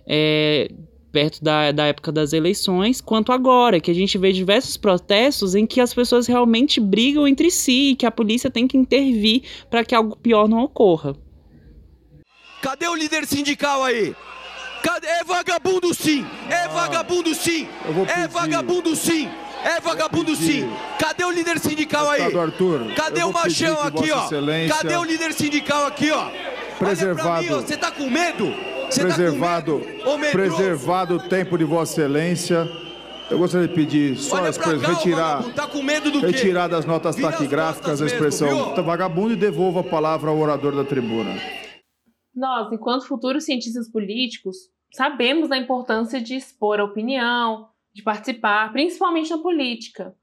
É, 0.06 0.70
perto 1.15 1.42
da, 1.42 1.72
da 1.72 1.86
época 1.86 2.12
das 2.12 2.34
eleições, 2.34 3.00
quanto 3.00 3.32
agora, 3.32 3.80
que 3.80 3.89
a 3.89 3.94
gente 3.94 4.18
vê 4.18 4.34
diversos 4.34 4.75
protestos 4.75 5.56
em 5.56 5.65
que 5.65 5.80
as 5.80 5.94
pessoas 5.94 6.27
realmente 6.27 6.82
brigam 6.82 7.25
entre 7.25 7.50
si 7.50 7.92
e 7.92 7.96
que 7.96 8.06
a 8.06 8.12
polícia 8.12 8.51
tem 8.51 8.68
que 8.68 8.77
intervir 8.77 9.44
para 9.70 9.86
que 9.86 9.96
algo 9.96 10.18
pior 10.18 10.50
não 10.50 10.62
ocorra. 10.62 11.15
Cadê 12.62 12.86
o 12.89 12.96
líder 12.96 13.25
sindical 13.25 13.82
aí? 13.82 14.13
É 15.04 15.24
vagabundo 15.24 15.94
sim! 15.94 16.25
É 16.50 16.68
vagabundo 16.68 17.34
sim! 17.34 17.68
É 18.15 18.27
vagabundo 18.27 18.96
sim! 18.96 19.30
É 19.63 19.80
vagabundo 19.80 20.36
sim! 20.36 20.70
Cadê 21.00 21.24
o 21.24 21.32
líder 21.32 21.60
sindical 21.60 22.10
aí? 22.10 22.22
Arthur, 22.36 22.94
Cadê 22.96 23.24
o 23.24 23.34
machão 23.34 23.82
aqui, 23.82 24.12
ó? 24.12 24.30
Cadê 24.70 24.96
o 24.96 25.04
líder 25.04 25.34
sindical 25.34 25.88
aqui, 25.88 26.12
ó? 26.12 26.30
Preservado. 26.77 27.62
Você 27.62 27.77
tá 27.77 27.92
com 27.92 28.10
medo? 28.10 28.54
Cê 28.92 29.01
preservado, 29.01 29.80
tá 29.80 30.04
com 30.04 30.18
medo? 30.18 30.32
preservado 30.32 31.15
o 31.15 31.20
tempo 31.20 31.58
de 31.58 31.63
Vossa 31.63 31.94
Excelência. 31.94 32.70
Eu 33.30 33.39
gostaria 33.39 33.68
de 33.68 33.74
pedir 33.74 34.15
só 34.18 34.36
Olha 34.36 34.50
as 34.50 34.58
pra 34.58 34.77
cá, 34.77 34.88
retirar, 34.94 35.44
tá 35.54 35.68
com 35.68 35.82
medo 35.82 36.12
do 36.12 36.20
quê? 36.20 36.27
retirar 36.27 36.68
das 36.68 36.86
notas 36.86 37.15
Vira 37.15 37.30
as 37.30 37.34
taquigráficas 37.36 38.01
a 38.01 38.06
expressão 38.06 38.48
mesmo, 38.48 38.75
viu? 38.75 38.84
vagabundo 38.84 39.34
e 39.34 39.36
devolva 39.36 39.80
a 39.80 39.84
palavra 39.84 40.30
ao 40.30 40.38
orador 40.38 40.75
da 40.75 40.84
tribuna. 40.84 41.36
Nós, 42.36 42.72
enquanto 42.72 43.08
futuros 43.08 43.46
cientistas 43.46 43.89
políticos, 43.89 44.70
sabemos 44.94 45.50
da 45.50 45.58
importância 45.58 46.22
de 46.22 46.36
expor 46.36 46.80
a 46.80 46.84
opinião, 46.86 47.70
de 47.94 48.04
participar, 48.04 48.72
principalmente 48.72 49.30
na 49.30 49.38
política. 49.38 50.15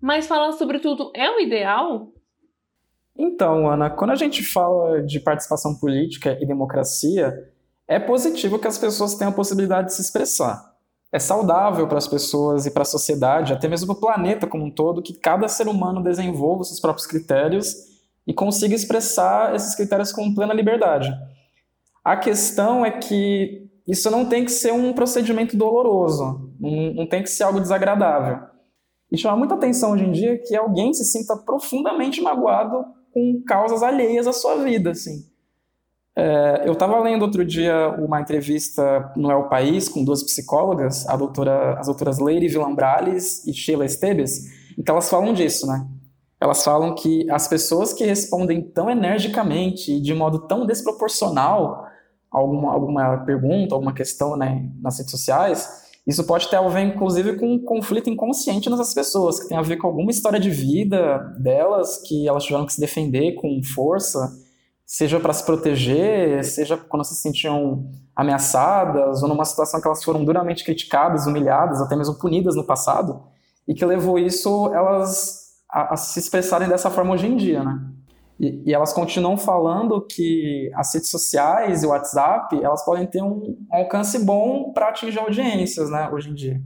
Mas 0.00 0.26
falar 0.26 0.52
sobre 0.52 0.78
tudo 0.78 1.10
é 1.14 1.30
o 1.30 1.40
ideal? 1.40 2.12
Então, 3.16 3.68
Ana, 3.68 3.90
quando 3.90 4.12
a 4.12 4.16
gente 4.16 4.44
fala 4.44 5.02
de 5.02 5.18
participação 5.18 5.74
política 5.74 6.38
e 6.40 6.46
democracia, 6.46 7.34
é 7.86 7.98
positivo 7.98 8.58
que 8.58 8.68
as 8.68 8.78
pessoas 8.78 9.16
tenham 9.16 9.32
a 9.32 9.34
possibilidade 9.34 9.88
de 9.88 9.94
se 9.94 10.02
expressar. 10.02 10.76
É 11.10 11.18
saudável 11.18 11.88
para 11.88 11.98
as 11.98 12.06
pessoas 12.06 12.66
e 12.66 12.70
para 12.70 12.82
a 12.82 12.86
sociedade, 12.86 13.52
até 13.52 13.66
mesmo 13.66 13.86
para 13.86 13.96
o 13.96 14.00
planeta 14.00 14.46
como 14.46 14.64
um 14.64 14.70
todo, 14.70 15.02
que 15.02 15.14
cada 15.14 15.48
ser 15.48 15.66
humano 15.66 16.02
desenvolva 16.02 16.64
seus 16.64 16.78
próprios 16.78 17.06
critérios 17.06 17.74
e 18.26 18.32
consiga 18.34 18.74
expressar 18.74 19.54
esses 19.54 19.74
critérios 19.74 20.12
com 20.12 20.34
plena 20.34 20.52
liberdade. 20.52 21.10
A 22.04 22.16
questão 22.16 22.84
é 22.84 22.90
que 22.90 23.67
isso 23.88 24.10
não 24.10 24.26
tem 24.26 24.44
que 24.44 24.52
ser 24.52 24.72
um 24.72 24.92
procedimento 24.92 25.56
doloroso, 25.56 26.52
não, 26.60 26.92
não 26.92 27.06
tem 27.06 27.22
que 27.22 27.30
ser 27.30 27.44
algo 27.44 27.60
desagradável. 27.60 28.46
E 29.10 29.16
chama 29.16 29.36
muita 29.36 29.54
atenção 29.54 29.92
hoje 29.92 30.04
em 30.04 30.12
dia 30.12 30.38
que 30.38 30.54
alguém 30.54 30.92
se 30.92 31.04
sinta 31.06 31.34
profundamente 31.34 32.20
magoado 32.20 32.84
com 33.12 33.42
causas 33.46 33.82
alheias 33.82 34.26
à 34.26 34.32
sua 34.32 34.56
vida, 34.56 34.90
assim. 34.90 35.24
É, 36.14 36.64
eu 36.66 36.72
estava 36.72 36.98
lendo 37.00 37.22
outro 37.22 37.44
dia 37.44 37.88
uma 37.98 38.20
entrevista 38.20 39.10
no 39.16 39.30
El 39.30 39.48
País 39.48 39.88
com 39.88 40.04
duas 40.04 40.22
psicólogas, 40.22 41.08
a 41.08 41.16
doutora, 41.16 41.78
as 41.78 41.86
doutoras 41.86 42.18
Leire 42.18 42.48
Villambrales 42.48 43.46
e 43.46 43.54
Sheila 43.54 43.86
Esteves, 43.86 44.44
então 44.76 44.94
elas 44.96 45.08
falam 45.08 45.32
disso, 45.32 45.66
né? 45.66 45.86
Elas 46.40 46.62
falam 46.62 46.94
que 46.94 47.28
as 47.30 47.48
pessoas 47.48 47.92
que 47.92 48.04
respondem 48.04 48.62
tão 48.62 48.90
energicamente 48.90 49.92
e 49.92 50.00
de 50.00 50.14
modo 50.14 50.46
tão 50.46 50.66
desproporcional 50.66 51.87
alguma, 52.30 52.72
alguma 52.72 53.18
pergunta, 53.18 53.74
alguma 53.74 53.92
questão 53.92 54.36
né, 54.36 54.70
nas 54.80 54.98
redes 54.98 55.10
sociais, 55.10 55.88
isso 56.06 56.24
pode 56.24 56.48
ter 56.48 56.56
a 56.56 56.66
ver, 56.68 56.80
inclusive, 56.80 57.36
com 57.36 57.52
um 57.52 57.62
conflito 57.62 58.08
inconsciente 58.08 58.70
nessas 58.70 58.94
pessoas, 58.94 59.40
que 59.40 59.48
tem 59.48 59.58
a 59.58 59.62
ver 59.62 59.76
com 59.76 59.86
alguma 59.86 60.10
história 60.10 60.40
de 60.40 60.48
vida 60.48 61.18
delas, 61.38 61.98
que 61.98 62.26
elas 62.26 62.44
tiveram 62.44 62.64
que 62.64 62.72
se 62.72 62.80
defender 62.80 63.34
com 63.34 63.62
força, 63.62 64.32
seja 64.86 65.20
para 65.20 65.34
se 65.34 65.44
proteger, 65.44 66.42
seja 66.44 66.78
quando 66.78 67.04
se 67.04 67.14
sentiam 67.14 67.90
ameaçadas, 68.16 69.22
ou 69.22 69.28
numa 69.28 69.44
situação 69.44 69.82
que 69.82 69.86
elas 69.86 70.02
foram 70.02 70.24
duramente 70.24 70.64
criticadas, 70.64 71.26
humilhadas, 71.26 71.78
até 71.82 71.94
mesmo 71.94 72.14
punidas 72.14 72.56
no 72.56 72.64
passado, 72.64 73.22
e 73.66 73.74
que 73.74 73.84
levou 73.84 74.18
isso 74.18 74.72
elas 74.72 75.48
a, 75.70 75.92
a 75.92 75.96
se 75.98 76.18
expressarem 76.18 76.70
dessa 76.70 76.90
forma 76.90 77.12
hoje 77.12 77.26
em 77.26 77.36
dia, 77.36 77.62
né? 77.62 77.78
E, 78.38 78.62
e, 78.66 78.74
elas 78.74 78.92
continuam 78.92 79.36
falando 79.36 80.00
que 80.00 80.70
as 80.74 80.94
redes 80.94 81.10
sociais 81.10 81.82
e 81.82 81.86
o 81.86 81.90
WhatsApp 81.90 82.62
elas 82.62 82.84
podem 82.84 83.06
ter 83.06 83.22
um, 83.22 83.56
alcance 83.70 84.18
bom 84.24 84.72
para 84.72 84.88
atingir 84.90 85.18
audiências, 85.18 85.90
né, 85.90 86.08
hoje 86.12 86.30
em 86.30 86.34
dia. 86.34 86.62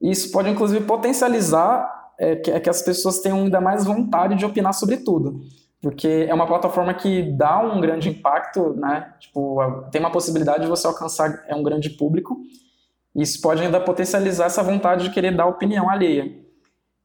Isso 0.00 0.32
pode 0.32 0.50
inclusive 0.50 0.84
potencializar 0.84 2.12
é, 2.18 2.34
que, 2.36 2.50
é, 2.50 2.58
que 2.58 2.68
as 2.68 2.82
pessoas 2.82 3.20
tenham 3.20 3.38
ainda 3.38 3.60
mais 3.60 3.84
vontade 3.84 4.34
de 4.34 4.44
opinar 4.44 4.74
sobre 4.74 4.96
tudo, 4.96 5.40
porque 5.80 6.26
é 6.28 6.34
uma 6.34 6.46
plataforma 6.46 6.92
que 6.92 7.22
dá 7.22 7.60
um 7.60 7.80
grande 7.80 8.08
impacto, 8.08 8.74
né? 8.74 9.12
Tipo, 9.20 9.58
tem 9.92 10.00
uma 10.00 10.10
possibilidade 10.10 10.64
de 10.64 10.68
você 10.68 10.86
alcançar 10.86 11.44
é 11.46 11.54
um 11.54 11.62
grande 11.62 11.90
público. 11.90 12.36
Isso 13.14 13.40
pode 13.40 13.62
ainda 13.62 13.80
potencializar 13.80 14.46
essa 14.46 14.62
vontade 14.62 15.04
de 15.04 15.10
querer 15.10 15.36
dar 15.36 15.46
opinião 15.46 15.88
alheia. 15.88 16.32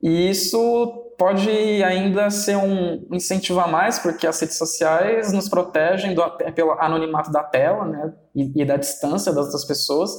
E 0.01 0.29
isso 0.29 1.06
pode 1.17 1.49
ainda 1.83 2.29
ser 2.29 2.55
um 2.55 3.07
incentivo 3.11 3.59
a 3.59 3.67
mais, 3.67 3.97
porque 3.97 4.27
as 4.27 4.39
redes 4.39 4.57
sociais 4.57 5.33
nos 5.33 5.49
protegem 5.49 6.13
do, 6.13 6.23
pelo 6.53 6.73
anonimato 6.73 7.31
da 7.31 7.43
tela 7.43 7.85
né, 7.85 8.13
e, 8.35 8.61
e, 8.61 8.65
da 8.65 8.77
distância 8.77 9.33
das 9.33 9.45
outras 9.45 9.65
pessoas, 9.65 10.11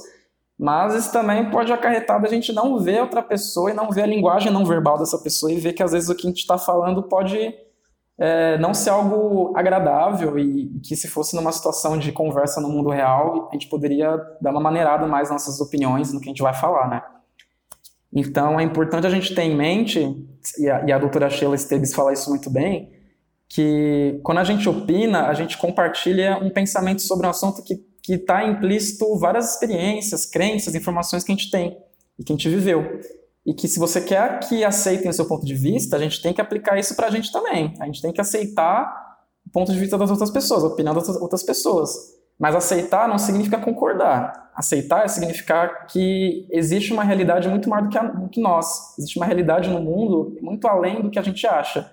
mas 0.59 0.95
isso 0.95 1.13
também 1.13 1.51
pode 1.51 1.73
acarretar 1.73 2.21
da 2.21 2.29
gente 2.29 2.53
não 2.53 2.79
ver 2.79 3.01
outra 3.01 3.23
pessoa 3.23 3.71
e 3.71 3.75
não 3.75 3.91
ver 3.91 4.03
a 4.03 4.07
linguagem 4.07 4.53
não 4.53 4.65
verbal 4.65 4.99
dessa 4.99 5.19
pessoa 5.19 5.53
e 5.53 5.61
ver 5.61 5.73
que 5.73 5.83
às 5.83 5.93
vezes 5.93 6.09
o 6.09 6.17
que 6.17 6.27
a 6.27 6.31
gente 6.31 6.41
está 6.41 6.59
falando 6.59 7.05
pode 7.05 7.55
é, 8.19 8.59
não 8.59 8.75
ser 8.75 8.91
algo 8.91 9.53
agradável 9.57 10.37
e, 10.37 10.81
que 10.81 10.97
se 10.97 11.07
fosse 11.07 11.37
numa 11.37 11.53
situação 11.53 11.97
de 11.97 12.11
conversa 12.11 12.61
no 12.61 12.69
mundo 12.69 12.91
real, 12.91 13.49
a 13.49 13.55
gente 13.55 13.69
poderia 13.69 14.17
dar 14.41 14.51
uma 14.51 14.61
maneirada 14.61 15.07
mais 15.07 15.31
nas 15.31 15.47
nossas 15.47 15.61
opiniões 15.61 16.13
no 16.13 16.19
que 16.19 16.27
a 16.27 16.33
gente 16.33 16.43
vai 16.43 16.53
falar, 16.53 16.89
né? 16.89 17.03
Então 18.13 18.59
é 18.59 18.63
importante 18.63 19.07
a 19.07 19.11
gente 19.11 19.35
ter 19.35 19.43
em 19.43 19.57
mente, 19.57 20.01
e 20.59 20.69
a, 20.69 20.85
e 20.87 20.93
a 20.93 20.99
doutora 20.99 21.29
Sheila 21.29 21.55
Esteves 21.55 21.95
fala 21.95 22.13
isso 22.13 22.31
muito 22.31 22.51
bem, 22.51 22.91
que 23.49 24.21
quando 24.23 24.39
a 24.39 24.45
gente 24.45 24.69
opina, 24.69 25.27
a 25.27 25.35
gente 25.35 25.57
compartilha 25.57 26.39
um 26.39 26.51
pensamento 26.51 27.03
sobre 27.03 27.27
um 27.27 27.31
assunto 27.31 27.63
que 27.63 28.13
está 28.13 28.45
implícito 28.47 29.19
várias 29.19 29.55
experiências, 29.55 30.27
crenças, 30.27 30.75
informações 30.75 31.25
que 31.25 31.33
a 31.33 31.35
gente 31.35 31.51
tem 31.51 31.79
e 32.19 32.25
que 32.25 32.33
a 32.33 32.37
gente 32.37 32.49
viveu. 32.49 33.01
E 33.45 33.55
que 33.55 33.67
se 33.67 33.79
você 33.79 34.01
quer 34.01 34.41
que 34.41 34.65
aceitem 34.65 35.09
o 35.09 35.13
seu 35.13 35.27
ponto 35.27 35.47
de 35.47 35.55
vista, 35.55 35.97
a 35.97 35.99
gente 35.99 36.21
tem 36.21 36.35
que 36.35 36.41
aplicar 36.41 36.79
isso 36.79 36.95
para 36.95 37.07
a 37.07 37.11
gente 37.11 37.33
também. 37.33 37.75
A 37.81 37.87
gente 37.87 38.03
tem 38.03 38.13
que 38.13 38.21
aceitar 38.21 39.09
o 39.47 39.51
ponto 39.51 39.73
de 39.73 39.79
vista 39.79 39.97
das 39.97 40.11
outras 40.11 40.31
pessoas, 40.31 40.65
a 40.65 40.67
opinião 40.67 40.95
das 40.95 41.09
outras 41.09 41.43
pessoas. 41.43 42.18
Mas 42.39 42.55
aceitar 42.55 43.09
não 43.09 43.19
significa 43.19 43.59
concordar. 43.59 44.51
Aceitar 44.55 45.05
é 45.05 45.09
significar 45.09 45.87
que 45.87 46.47
existe 46.51 46.93
uma 46.93 47.03
realidade 47.03 47.49
muito 47.49 47.69
maior 47.69 47.83
do 47.83 47.89
que, 47.89 47.99
a, 47.99 48.03
do 48.03 48.29
que 48.29 48.41
nós. 48.41 48.97
Existe 48.99 49.19
uma 49.19 49.27
realidade 49.27 49.69
no 49.69 49.81
mundo 49.81 50.37
muito 50.41 50.69
além 50.69 51.03
do 51.03 51.11
que 51.11 51.19
a 51.19 51.23
gente 51.23 51.47
acha. 51.47 51.91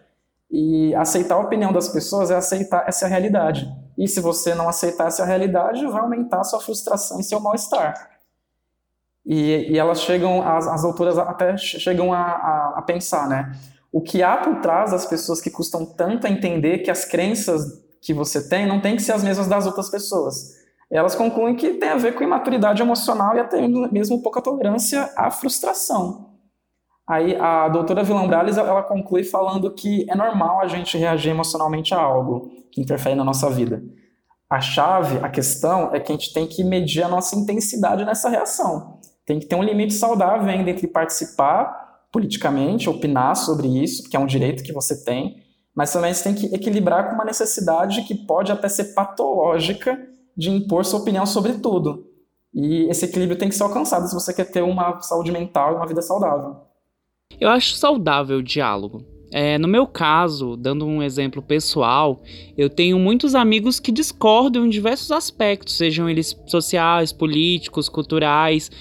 E 0.51 0.93
aceitar 0.95 1.35
a 1.35 1.39
opinião 1.39 1.73
das 1.73 1.89
pessoas 1.89 2.29
é 2.29 2.35
aceitar 2.35 2.87
essa 2.87 3.07
realidade. 3.07 3.67
E 3.97 4.07
se 4.07 4.19
você 4.19 4.53
não 4.53 4.69
aceitar 4.69 5.07
essa 5.07 5.25
realidade, 5.25 5.85
vai 5.87 6.01
aumentar 6.01 6.43
sua 6.43 6.59
frustração 6.59 7.19
e 7.19 7.23
seu 7.23 7.39
mal-estar. 7.39 8.11
E, 9.25 9.71
e, 9.71 9.79
elas 9.79 10.01
chegam, 10.01 10.47
as, 10.47 10.67
as 10.67 10.85
autoras 10.85 11.17
até 11.17 11.57
chegam 11.57 12.13
a, 12.13 12.21
a, 12.21 12.73
a 12.77 12.81
pensar, 12.83 13.27
né? 13.27 13.53
O 13.91 14.01
que 14.01 14.21
há 14.21 14.37
por 14.37 14.59
trás 14.61 14.91
das 14.91 15.05
pessoas 15.05 15.41
que 15.41 15.49
custam 15.49 15.85
tanto 15.85 16.27
a 16.27 16.29
entender 16.29 16.79
que 16.79 16.91
as 16.91 17.05
crenças 17.05 17.84
que 18.05 18.13
você 18.13 18.47
tem 18.47 18.67
não 18.67 18.79
tem 18.79 18.95
que 18.95 19.01
ser 19.01 19.13
as 19.13 19.23
mesmas 19.23 19.47
das 19.47 19.65
outras 19.65 19.89
pessoas. 19.89 20.63
Elas 20.91 21.15
concluem 21.15 21.55
que 21.55 21.73
tem 21.73 21.89
a 21.89 21.97
ver 21.97 22.13
com 22.13 22.23
imaturidade 22.23 22.79
emocional 22.79 23.35
e 23.35 23.39
até 23.39 23.67
mesmo 23.67 24.21
pouca 24.21 24.39
tolerância 24.39 25.11
à 25.17 25.31
frustração. 25.31 26.35
Aí 27.07 27.35
a 27.35 27.67
doutora 27.67 28.03
Villambrales 28.03 28.57
ela 28.57 28.83
conclui 28.83 29.23
falando 29.23 29.73
que 29.73 30.05
é 30.07 30.15
normal 30.15 30.61
a 30.61 30.67
gente 30.67 30.95
reagir 30.97 31.31
emocionalmente 31.31 31.95
a 31.95 31.99
algo 31.99 32.51
que 32.71 32.79
interfere 32.79 33.15
na 33.15 33.23
nossa 33.23 33.49
vida. 33.49 33.83
A 34.47 34.61
chave, 34.61 35.17
a 35.23 35.29
questão 35.29 35.93
é 35.93 35.99
que 35.99 36.11
a 36.11 36.15
gente 36.15 36.31
tem 36.31 36.45
que 36.45 36.63
medir 36.63 37.03
a 37.03 37.09
nossa 37.09 37.35
intensidade 37.35 38.05
nessa 38.05 38.29
reação. 38.29 38.99
Tem 39.25 39.39
que 39.39 39.47
ter 39.47 39.55
um 39.55 39.63
limite 39.63 39.95
saudável 39.95 40.47
ainda 40.47 40.69
entre 40.69 40.85
participar 40.85 41.83
politicamente, 42.11 42.87
opinar 42.87 43.35
sobre 43.35 43.67
isso, 43.67 44.07
que 44.07 44.15
é 44.15 44.19
um 44.19 44.27
direito 44.27 44.63
que 44.63 44.71
você 44.71 45.03
tem, 45.03 45.43
mas 45.75 45.91
também 45.91 46.13
você 46.13 46.23
tem 46.23 46.33
que 46.33 46.55
equilibrar 46.55 47.09
com 47.09 47.15
uma 47.15 47.25
necessidade 47.25 48.03
que 48.03 48.15
pode 48.15 48.51
até 48.51 48.69
ser 48.69 48.93
patológica 48.93 49.99
de 50.35 50.49
impor 50.49 50.85
sua 50.85 51.01
opinião 51.01 51.25
sobre 51.25 51.53
tudo. 51.53 52.07
E 52.53 52.89
esse 52.89 53.05
equilíbrio 53.05 53.37
tem 53.37 53.49
que 53.49 53.55
ser 53.55 53.63
alcançado 53.63 54.07
se 54.07 54.13
você 54.13 54.33
quer 54.33 54.49
ter 54.49 54.61
uma 54.61 55.01
saúde 55.01 55.31
mental 55.31 55.73
e 55.73 55.75
uma 55.75 55.85
vida 55.85 56.01
saudável. 56.01 56.55
Eu 57.39 57.49
acho 57.49 57.75
saudável 57.75 58.37
o 58.37 58.43
diálogo. 58.43 59.03
É, 59.33 59.57
no 59.57 59.67
meu 59.67 59.85
caso, 59.85 60.55
dando 60.55 60.85
um 60.85 61.03
exemplo 61.03 61.41
pessoal, 61.41 62.21
eu 62.57 62.69
tenho 62.69 62.97
muitos 62.97 63.35
amigos 63.35 63.79
que 63.79 63.91
discordam 63.91 64.65
em 64.65 64.69
diversos 64.69 65.11
aspectos, 65.11 65.75
sejam 65.75 66.09
eles 66.09 66.37
sociais, 66.45 67.11
políticos, 67.11 67.89
culturais, 67.89 68.71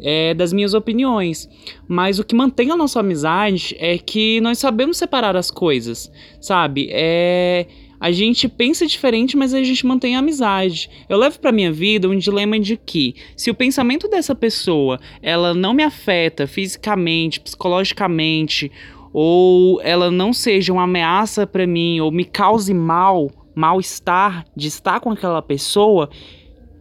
é, 0.00 0.34
das 0.34 0.52
minhas 0.52 0.74
opiniões. 0.74 1.48
Mas 1.88 2.18
o 2.18 2.24
que 2.24 2.34
mantém 2.34 2.70
a 2.70 2.76
nossa 2.76 3.00
amizade 3.00 3.76
é 3.78 3.98
que 3.98 4.40
nós 4.40 4.58
sabemos 4.58 4.96
separar 4.96 5.36
as 5.36 5.50
coisas, 5.50 6.10
sabe? 6.40 6.88
É. 6.90 7.66
A 8.00 8.12
gente 8.12 8.48
pensa 8.48 8.86
diferente, 8.86 9.34
mas 9.34 9.54
a 9.54 9.62
gente 9.62 9.86
mantém 9.86 10.14
a 10.14 10.18
amizade. 10.18 10.90
Eu 11.08 11.16
levo 11.16 11.38
para 11.38 11.50
minha 11.50 11.72
vida 11.72 12.06
um 12.06 12.18
dilema 12.18 12.60
de 12.60 12.76
que, 12.76 13.14
se 13.34 13.50
o 13.50 13.54
pensamento 13.54 14.08
dessa 14.08 14.34
pessoa 14.34 15.00
ela 15.22 15.54
não 15.54 15.72
me 15.72 15.82
afeta 15.82 16.46
fisicamente, 16.46 17.40
psicologicamente, 17.40 18.70
ou 19.10 19.80
ela 19.80 20.10
não 20.10 20.34
seja 20.34 20.70
uma 20.70 20.82
ameaça 20.82 21.46
para 21.46 21.66
mim, 21.66 22.00
ou 22.00 22.10
me 22.10 22.24
cause 22.26 22.74
mal, 22.74 23.30
mal-estar 23.54 24.44
de 24.54 24.68
estar 24.68 25.00
com 25.00 25.10
aquela 25.10 25.40
pessoa, 25.40 26.10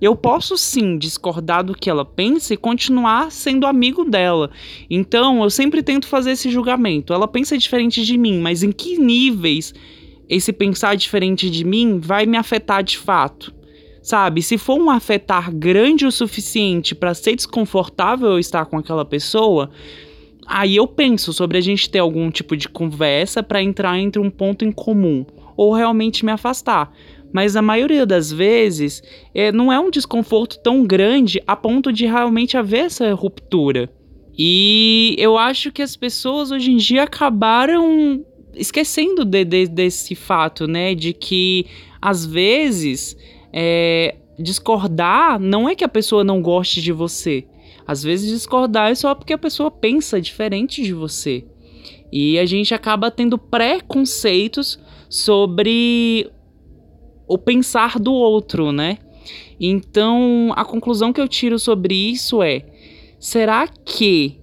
eu 0.03 0.17
posso 0.17 0.57
sim 0.57 0.97
discordar 0.97 1.63
do 1.63 1.73
que 1.73 1.89
ela 1.89 2.03
pensa 2.03 2.53
e 2.53 2.57
continuar 2.57 3.31
sendo 3.31 3.65
amigo 3.65 4.03
dela. 4.03 4.51
Então, 4.89 5.41
eu 5.41 5.49
sempre 5.49 5.81
tento 5.81 6.07
fazer 6.07 6.31
esse 6.31 6.51
julgamento. 6.51 7.13
Ela 7.13 7.25
pensa 7.25 7.57
diferente 7.57 8.03
de 8.05 8.17
mim, 8.17 8.41
mas 8.41 8.63
em 8.63 8.71
que 8.73 8.97
níveis 8.97 9.73
esse 10.27 10.51
pensar 10.51 10.97
diferente 10.97 11.49
de 11.49 11.63
mim 11.63 11.99
vai 11.99 12.25
me 12.25 12.35
afetar 12.35 12.83
de 12.83 12.97
fato? 12.97 13.53
Sabe, 14.01 14.41
se 14.41 14.57
for 14.57 14.77
um 14.77 14.89
afetar 14.89 15.49
grande 15.55 16.05
o 16.05 16.11
suficiente 16.11 16.93
para 16.93 17.13
ser 17.13 17.37
desconfortável 17.37 18.31
eu 18.31 18.39
estar 18.39 18.65
com 18.65 18.77
aquela 18.77 19.05
pessoa, 19.05 19.69
aí 20.45 20.75
eu 20.75 20.85
penso 20.85 21.31
sobre 21.31 21.57
a 21.57 21.61
gente 21.61 21.89
ter 21.89 21.99
algum 21.99 22.29
tipo 22.29 22.57
de 22.57 22.67
conversa 22.67 23.41
para 23.41 23.63
entrar 23.63 23.97
entre 23.97 24.21
um 24.21 24.29
ponto 24.29 24.65
em 24.65 24.71
comum 24.73 25.25
ou 25.55 25.73
realmente 25.73 26.25
me 26.25 26.31
afastar 26.33 26.91
mas 27.33 27.55
a 27.55 27.61
maioria 27.61 28.05
das 28.05 28.31
vezes 28.31 29.01
é, 29.33 29.51
não 29.51 29.73
é 29.73 29.79
um 29.79 29.89
desconforto 29.89 30.59
tão 30.59 30.85
grande 30.85 31.41
a 31.47 31.55
ponto 31.55 31.91
de 31.91 32.05
realmente 32.05 32.55
haver 32.55 32.85
essa 32.85 33.11
ruptura. 33.13 33.89
E 34.37 35.15
eu 35.17 35.37
acho 35.37 35.71
que 35.71 35.81
as 35.81 35.95
pessoas 35.95 36.51
hoje 36.51 36.71
em 36.71 36.77
dia 36.77 37.03
acabaram 37.03 38.23
esquecendo 38.55 39.25
de, 39.25 39.43
de, 39.43 39.67
desse 39.67 40.13
fato, 40.13 40.67
né? 40.67 40.93
De 40.93 41.11
que 41.11 41.65
às 41.99 42.23
vezes 42.23 43.17
é, 43.51 44.15
discordar 44.37 45.39
não 45.39 45.67
é 45.67 45.75
que 45.75 45.83
a 45.83 45.89
pessoa 45.89 46.23
não 46.23 46.41
goste 46.41 46.81
de 46.81 46.91
você. 46.91 47.45
Às 47.85 48.03
vezes 48.03 48.29
discordar 48.29 48.91
é 48.91 48.95
só 48.95 49.13
porque 49.13 49.33
a 49.33 49.37
pessoa 49.37 49.71
pensa 49.71 50.21
diferente 50.21 50.83
de 50.83 50.93
você. 50.93 51.45
E 52.11 52.37
a 52.37 52.45
gente 52.45 52.73
acaba 52.75 53.09
tendo 53.09 53.39
preconceitos 53.39 54.79
sobre 55.09 56.31
o 57.27 57.37
pensar 57.37 57.99
do 57.99 58.13
outro, 58.13 58.71
né? 58.71 58.97
Então, 59.59 60.51
a 60.55 60.65
conclusão 60.65 61.13
que 61.13 61.21
eu 61.21 61.27
tiro 61.27 61.57
sobre 61.57 61.93
isso 61.93 62.41
é: 62.41 62.65
será 63.19 63.67
que 63.67 64.39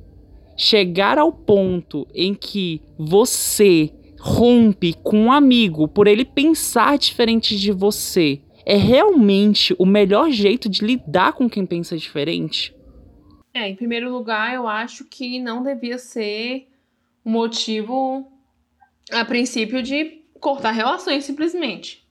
chegar 0.57 1.19
ao 1.19 1.33
ponto 1.33 2.07
em 2.15 2.35
que 2.35 2.81
você 2.99 3.93
rompe 4.19 4.93
com 5.03 5.19
um 5.19 5.33
amigo 5.33 5.89
por 5.89 6.07
ele 6.07 6.25
pensar 6.25 6.99
diferente 6.99 7.59
de 7.59 7.73
você 7.73 8.41
é 8.67 8.77
realmente 8.77 9.75
o 9.79 9.87
melhor 9.87 10.31
jeito 10.31 10.69
de 10.69 10.85
lidar 10.85 11.33
com 11.33 11.49
quem 11.49 11.65
pensa 11.65 11.97
diferente? 11.97 12.75
É, 13.53 13.69
em 13.69 13.75
primeiro 13.75 14.13
lugar, 14.13 14.55
eu 14.55 14.69
acho 14.69 15.05
que 15.07 15.41
não 15.41 15.63
devia 15.63 15.99
ser 15.99 16.69
um 17.25 17.33
motivo, 17.33 18.31
a 19.11 19.25
princípio, 19.25 19.83
de 19.83 20.23
cortar 20.39 20.71
relações 20.71 21.25
simplesmente. 21.25 22.07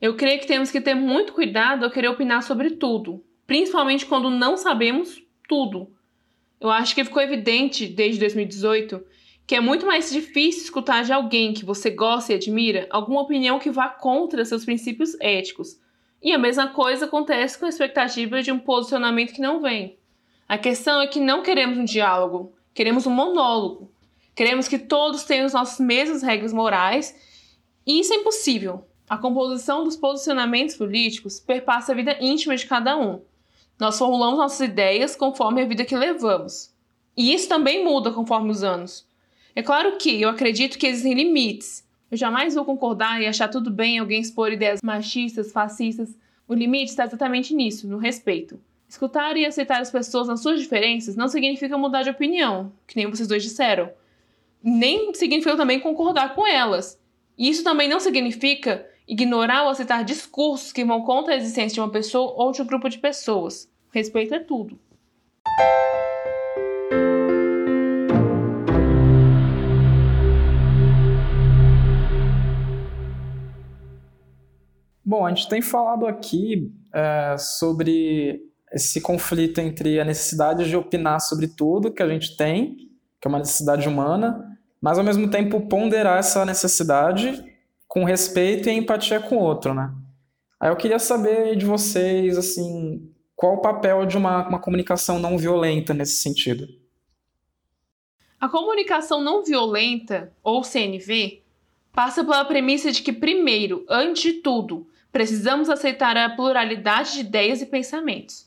Eu 0.00 0.16
creio 0.16 0.40
que 0.40 0.46
temos 0.46 0.70
que 0.70 0.80
ter 0.80 0.94
muito 0.94 1.32
cuidado 1.32 1.84
ao 1.84 1.90
querer 1.90 2.08
opinar 2.08 2.42
sobre 2.42 2.70
tudo, 2.70 3.24
principalmente 3.46 4.06
quando 4.06 4.30
não 4.30 4.56
sabemos 4.56 5.22
tudo. 5.48 5.90
Eu 6.60 6.70
acho 6.70 6.94
que 6.94 7.04
ficou 7.04 7.22
evidente 7.22 7.86
desde 7.86 8.20
2018 8.20 9.04
que 9.48 9.54
é 9.54 9.60
muito 9.62 9.86
mais 9.86 10.10
difícil 10.10 10.64
escutar 10.64 11.04
de 11.04 11.10
alguém 11.10 11.54
que 11.54 11.64
você 11.64 11.88
gosta 11.88 12.32
e 12.32 12.36
admira 12.36 12.86
alguma 12.90 13.22
opinião 13.22 13.58
que 13.58 13.70
vá 13.70 13.88
contra 13.88 14.44
seus 14.44 14.62
princípios 14.62 15.18
éticos. 15.18 15.80
E 16.22 16.32
a 16.32 16.38
mesma 16.38 16.68
coisa 16.68 17.06
acontece 17.06 17.58
com 17.58 17.64
a 17.64 17.70
expectativa 17.70 18.42
de 18.42 18.52
um 18.52 18.58
posicionamento 18.58 19.32
que 19.32 19.40
não 19.40 19.62
vem. 19.62 19.96
A 20.46 20.58
questão 20.58 21.00
é 21.00 21.06
que 21.06 21.18
não 21.18 21.42
queremos 21.42 21.78
um 21.78 21.84
diálogo, 21.84 22.52
queremos 22.74 23.06
um 23.06 23.10
monólogo. 23.10 23.90
Queremos 24.36 24.68
que 24.68 24.78
todos 24.78 25.24
tenham 25.24 25.46
as 25.46 25.54
nossas 25.54 25.80
mesmas 25.80 26.22
regras 26.22 26.52
morais, 26.52 27.16
e 27.86 28.00
isso 28.00 28.12
é 28.12 28.16
impossível. 28.16 28.84
A 29.08 29.16
composição 29.16 29.84
dos 29.84 29.96
posicionamentos 29.96 30.76
políticos 30.76 31.40
perpassa 31.40 31.92
a 31.92 31.94
vida 31.94 32.18
íntima 32.20 32.54
de 32.54 32.66
cada 32.66 32.94
um. 32.96 33.22
Nós 33.78 33.96
formulamos 33.96 34.38
nossas 34.38 34.68
ideias 34.68 35.16
conforme 35.16 35.62
a 35.62 35.64
vida 35.64 35.84
que 35.84 35.96
levamos. 35.96 36.74
E 37.16 37.32
isso 37.32 37.48
também 37.48 37.82
muda 37.82 38.10
conforme 38.10 38.50
os 38.50 38.62
anos. 38.62 39.06
É 39.56 39.62
claro 39.62 39.96
que 39.96 40.20
eu 40.20 40.28
acredito 40.28 40.78
que 40.78 40.86
existem 40.86 41.14
limites. 41.14 41.86
Eu 42.10 42.18
jamais 42.18 42.54
vou 42.54 42.66
concordar 42.66 43.22
e 43.22 43.26
achar 43.26 43.48
tudo 43.48 43.70
bem 43.70 43.98
alguém 43.98 44.20
expor 44.20 44.52
ideias 44.52 44.80
machistas, 44.82 45.52
fascistas. 45.52 46.14
O 46.46 46.52
limite 46.52 46.90
está 46.90 47.04
exatamente 47.04 47.54
nisso, 47.54 47.88
no 47.88 47.96
respeito. 47.96 48.60
Escutar 48.86 49.36
e 49.36 49.46
aceitar 49.46 49.80
as 49.80 49.90
pessoas 49.90 50.28
nas 50.28 50.40
suas 50.40 50.60
diferenças 50.60 51.16
não 51.16 51.28
significa 51.28 51.78
mudar 51.78 52.02
de 52.02 52.10
opinião, 52.10 52.72
que 52.86 52.96
nem 52.96 53.08
vocês 53.08 53.28
dois 53.28 53.42
disseram. 53.42 53.90
Nem 54.62 55.14
significa 55.14 55.56
também 55.56 55.80
concordar 55.80 56.34
com 56.34 56.46
elas. 56.46 57.00
Isso 57.38 57.64
também 57.64 57.88
não 57.88 58.00
significa 58.00 58.86
ignorar 59.08 59.64
ou 59.64 59.70
aceitar 59.70 60.04
discursos 60.04 60.70
que 60.70 60.84
vão 60.84 61.02
contra 61.02 61.32
a 61.32 61.36
existência 61.36 61.74
de 61.74 61.80
uma 61.80 61.90
pessoa 61.90 62.34
ou 62.36 62.52
de 62.52 62.60
um 62.60 62.66
grupo 62.66 62.88
de 62.90 62.98
pessoas. 62.98 63.66
Respeito 63.90 64.34
é 64.34 64.38
tudo. 64.38 64.78
Bom, 75.02 75.24
a 75.24 75.30
gente 75.30 75.48
tem 75.48 75.62
falado 75.62 76.06
aqui 76.06 76.70
é, 76.92 77.34
sobre 77.38 78.42
esse 78.70 79.00
conflito 79.00 79.58
entre 79.58 79.98
a 79.98 80.04
necessidade 80.04 80.68
de 80.68 80.76
opinar 80.76 81.18
sobre 81.20 81.48
tudo 81.48 81.90
que 81.90 82.02
a 82.02 82.08
gente 82.08 82.36
tem, 82.36 82.76
que 83.18 83.26
é 83.26 83.28
uma 83.30 83.38
necessidade 83.38 83.88
humana, 83.88 84.58
mas 84.82 84.98
ao 84.98 85.04
mesmo 85.04 85.30
tempo 85.30 85.62
ponderar 85.62 86.18
essa 86.18 86.44
necessidade 86.44 87.42
com 87.88 88.04
respeito 88.04 88.68
e 88.68 88.72
empatia 88.72 89.18
com 89.18 89.36
o 89.36 89.42
outro, 89.42 89.74
né? 89.74 89.92
Aí 90.60 90.70
eu 90.70 90.76
queria 90.76 91.00
saber 91.00 91.56
de 91.56 91.64
vocês, 91.64 92.38
assim, 92.38 93.10
qual 93.34 93.54
o 93.54 93.60
papel 93.60 94.06
de 94.06 94.16
uma, 94.16 94.46
uma 94.46 94.60
comunicação 94.60 95.18
não 95.18 95.36
violenta 95.36 95.92
nesse 95.92 96.22
sentido? 96.22 96.68
A 98.38 98.48
comunicação 98.48 99.20
não 99.20 99.42
violenta, 99.42 100.32
ou 100.44 100.62
CNV, 100.62 101.42
passa 101.92 102.22
pela 102.22 102.44
premissa 102.44 102.92
de 102.92 103.02
que, 103.02 103.12
primeiro, 103.12 103.84
antes 103.88 104.22
de 104.22 104.32
tudo, 104.34 104.86
Precisamos 105.10 105.70
aceitar 105.70 106.16
a 106.16 106.28
pluralidade 106.28 107.14
de 107.14 107.20
ideias 107.20 107.62
e 107.62 107.66
pensamentos. 107.66 108.46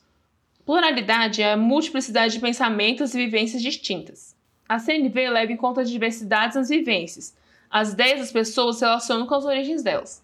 Pluralidade 0.65 1.41
é 1.41 1.54
a 1.54 1.58
multiplicidade 1.58 2.36
de 2.36 2.39
pensamentos 2.39 3.15
e 3.15 3.17
vivências 3.17 3.62
distintas. 3.62 4.36
A 4.69 4.77
CNV 4.77 5.30
leva 5.30 5.51
em 5.51 5.58
conta 5.58 5.82
as 5.82 5.89
diversidades 5.89 6.56
nas 6.56 6.69
vivências. 6.69 7.36
As 7.71 7.93
ideias 7.93 8.19
das 8.19 8.31
pessoas 8.31 8.75
se 8.75 8.86
relacionam 8.86 9.25
com 9.25 9.34
as 9.34 9.45
origens 9.45 9.81
delas. 9.81 10.21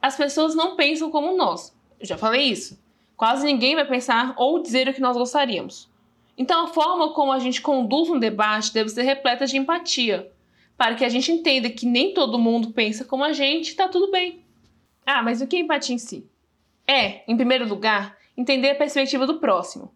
As 0.00 0.16
pessoas 0.16 0.54
não 0.54 0.74
pensam 0.74 1.10
como 1.10 1.36
nós. 1.36 1.76
Eu 2.00 2.06
já 2.06 2.16
falei 2.16 2.44
isso. 2.44 2.80
Quase 3.16 3.44
ninguém 3.44 3.74
vai 3.74 3.86
pensar 3.86 4.34
ou 4.36 4.62
dizer 4.62 4.88
o 4.88 4.94
que 4.94 5.00
nós 5.00 5.16
gostaríamos. 5.16 5.90
Então, 6.36 6.64
a 6.64 6.68
forma 6.68 7.12
como 7.12 7.30
a 7.30 7.38
gente 7.38 7.60
conduz 7.60 8.08
um 8.08 8.18
debate 8.18 8.72
deve 8.72 8.88
ser 8.88 9.02
repleta 9.02 9.46
de 9.46 9.58
empatia, 9.58 10.32
para 10.76 10.94
que 10.94 11.04
a 11.04 11.08
gente 11.08 11.30
entenda 11.30 11.68
que 11.68 11.84
nem 11.84 12.14
todo 12.14 12.38
mundo 12.38 12.72
pensa 12.72 13.04
como 13.04 13.22
a 13.22 13.32
gente 13.32 13.68
e 13.68 13.70
está 13.70 13.86
tudo 13.86 14.10
bem. 14.10 14.42
Ah, 15.04 15.22
mas 15.22 15.42
o 15.42 15.46
que 15.46 15.56
é 15.56 15.60
empatia 15.60 15.94
em 15.94 15.98
si? 15.98 16.26
É, 16.86 17.22
em 17.30 17.36
primeiro 17.36 17.68
lugar, 17.68 18.16
entender 18.36 18.70
a 18.70 18.74
perspectiva 18.74 19.26
do 19.26 19.38
próximo. 19.38 19.92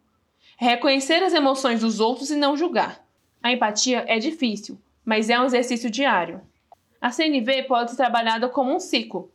reconhecer 0.59 1.23
as 1.23 1.35
emoções 1.35 1.81
dos 1.81 2.01
outros 2.01 2.31
e 2.31 2.37
não 2.37 2.57
julgar. 2.57 3.05
A 3.43 3.53
empatia 3.53 4.05
é 4.09 4.19
difícil, 4.19 4.79
mas 5.05 5.31
é 5.31 5.39
um 5.41 5.45
exercício 5.45 5.91
diário. 5.91 6.41
A 7.01 7.11
CNV 7.11 7.65
pode 7.65 7.91
ser 7.91 7.97
trabalhada 7.97 8.49
como 8.49 8.75
um 8.75 8.81
ciclo. 8.81 9.31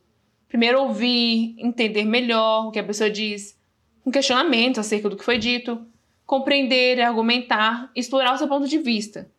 Primeiro 0.48 0.82
ouvir, 0.82 1.56
entender 1.58 2.04
melhor 2.04 2.68
o 2.68 2.72
que 2.72 2.80
a 2.80 2.84
pessoa 2.84 3.10
diz, 3.10 3.58
um 4.06 4.12
questionamento 4.12 4.80
acerca 4.80 5.10
do 5.10 5.16
que 5.16 5.24
foi 5.24 5.38
dito, 5.38 5.86
compreender, 6.26 7.00
argumentar, 7.02 7.92
explorar 7.96 8.34
o 8.34 8.38
seu 8.38 8.48
ponto 8.48 8.68
de 8.68 8.78
vista. 8.78 9.30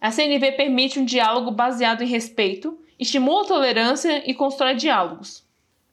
A 0.00 0.10
CNV 0.10 0.52
permite 0.52 0.98
um 0.98 1.04
diálogo 1.04 1.50
baseado 1.50 2.02
em 2.02 2.06
respeito, 2.06 2.78
estimula 2.98 3.42
a 3.42 3.48
tolerância 3.48 4.22
e 4.28 4.34
constrói 4.34 4.74
diálogos. 4.74 5.44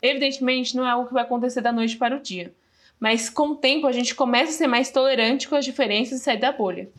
Evidentemente, 0.01 0.75
não 0.75 0.86
é 0.86 0.91
algo 0.91 1.07
que 1.07 1.13
vai 1.13 1.23
acontecer 1.23 1.62
da 1.62 1.71
noite 1.71 1.97
para 1.97 2.15
o 2.15 2.19
dia, 2.19 2.53
mas 2.99 3.29
com 3.29 3.49
o 3.49 3.55
tempo 3.55 3.88
a 3.88 3.91
gente 3.91 4.13
começa 4.13 4.51
a 4.51 4.55
ser 4.55 4.67
mais 4.67 4.91
tolerante 4.91 5.47
com 5.47 5.55
as 5.55 5.65
diferenças 5.65 6.19
e 6.19 6.23
sair 6.23 6.39
da 6.39 6.51
bolha. 6.51 6.89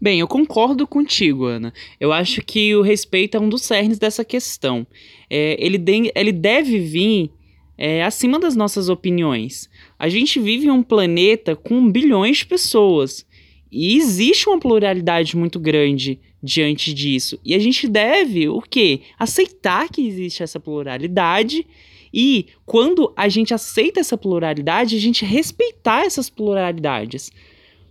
Bem, 0.00 0.20
eu 0.20 0.28
concordo 0.28 0.86
contigo, 0.86 1.44
Ana. 1.44 1.72
Eu 2.00 2.12
acho 2.12 2.42
que 2.42 2.74
o 2.74 2.82
respeito 2.82 3.36
é 3.36 3.40
um 3.40 3.48
dos 3.48 3.62
cernes 3.62 3.98
dessa 3.98 4.24
questão. 4.24 4.86
É, 5.28 5.56
ele, 5.58 5.78
de, 5.78 6.10
ele 6.14 6.32
deve 6.32 6.78
vir 6.78 7.30
é, 7.76 8.02
acima 8.02 8.38
das 8.38 8.56
nossas 8.56 8.88
opiniões. 8.88 9.68
A 9.98 10.08
gente 10.08 10.40
vive 10.40 10.66
em 10.66 10.70
um 10.70 10.82
planeta 10.82 11.54
com 11.54 11.90
bilhões 11.90 12.38
de 12.38 12.46
pessoas. 12.46 13.26
E 13.70 13.96
existe 13.96 14.48
uma 14.48 14.58
pluralidade 14.58 15.36
muito 15.36 15.58
grande 15.60 16.18
diante 16.42 16.94
disso. 16.94 17.38
E 17.44 17.54
a 17.54 17.58
gente 17.58 17.88
deve 17.88 18.48
o 18.48 18.62
quê? 18.62 19.00
Aceitar 19.18 19.88
que 19.90 20.06
existe 20.06 20.42
essa 20.42 20.60
pluralidade 20.60 21.66
e 22.12 22.46
quando 22.64 23.12
a 23.14 23.28
gente 23.28 23.52
aceita 23.52 24.00
essa 24.00 24.16
pluralidade, 24.16 24.96
a 24.96 25.00
gente 25.00 25.24
respeitar 25.24 26.06
essas 26.06 26.30
pluralidades. 26.30 27.30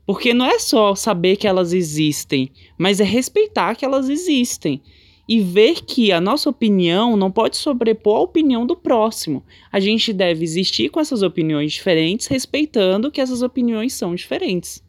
Porque 0.06 0.34
não 0.34 0.46
é 0.46 0.60
só 0.60 0.94
saber 0.94 1.36
que 1.36 1.48
elas 1.48 1.74
existem, 1.74 2.52
mas 2.78 3.00
é 3.00 3.04
respeitar 3.04 3.76
que 3.76 3.84
elas 3.84 4.08
existem 4.08 4.82
e 5.28 5.42
ver 5.42 5.82
que 5.84 6.12
a 6.12 6.22
nossa 6.22 6.50
opinião 6.50 7.18
não 7.18 7.32
pode 7.32 7.58
sobrepor 7.58 8.18
a 8.18 8.22
opinião 8.22 8.66
do 8.66 8.76
próximo. 8.76 9.44
A 9.72 9.80
gente 9.80 10.14
deve 10.14 10.44
existir 10.44 10.90
com 10.90 11.00
essas 11.00 11.24
opiniões 11.24 11.74
diferentes, 11.74 12.28
respeitando 12.28 13.12
que 13.12 13.20
essas 13.20 13.42
opiniões 13.42 13.94
são 13.94 14.14
diferentes. 14.14 14.84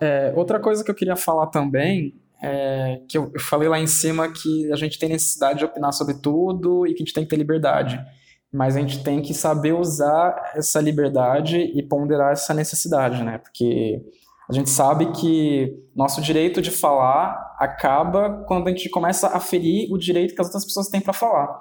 É, 0.00 0.32
outra 0.36 0.60
coisa 0.60 0.84
que 0.84 0.90
eu 0.90 0.94
queria 0.94 1.16
falar 1.16 1.48
também 1.48 2.14
é 2.42 3.00
que 3.08 3.16
eu, 3.16 3.30
eu 3.32 3.40
falei 3.40 3.68
lá 3.68 3.78
em 3.78 3.86
cima 3.86 4.32
que 4.32 4.70
a 4.72 4.76
gente 4.76 4.98
tem 4.98 5.08
necessidade 5.08 5.60
de 5.60 5.64
opinar 5.64 5.92
sobre 5.92 6.14
tudo 6.14 6.86
e 6.86 6.90
que 6.90 7.02
a 7.02 7.04
gente 7.04 7.14
tem 7.14 7.24
que 7.24 7.30
ter 7.30 7.36
liberdade. 7.36 8.00
Mas 8.52 8.76
a 8.76 8.80
gente 8.80 9.02
tem 9.02 9.22
que 9.22 9.32
saber 9.32 9.72
usar 9.72 10.52
essa 10.54 10.80
liberdade 10.80 11.58
e 11.58 11.82
ponderar 11.82 12.32
essa 12.32 12.52
necessidade, 12.52 13.22
né? 13.22 13.38
Porque 13.38 14.02
a 14.48 14.52
gente 14.52 14.68
sabe 14.68 15.10
que 15.12 15.74
nosso 15.96 16.20
direito 16.20 16.60
de 16.60 16.70
falar 16.70 17.56
acaba 17.58 18.44
quando 18.46 18.68
a 18.68 18.70
gente 18.70 18.90
começa 18.90 19.28
a 19.28 19.40
ferir 19.40 19.90
o 19.90 19.96
direito 19.96 20.34
que 20.34 20.40
as 20.40 20.48
outras 20.48 20.64
pessoas 20.64 20.88
têm 20.88 21.00
para 21.00 21.12
falar. 21.12 21.58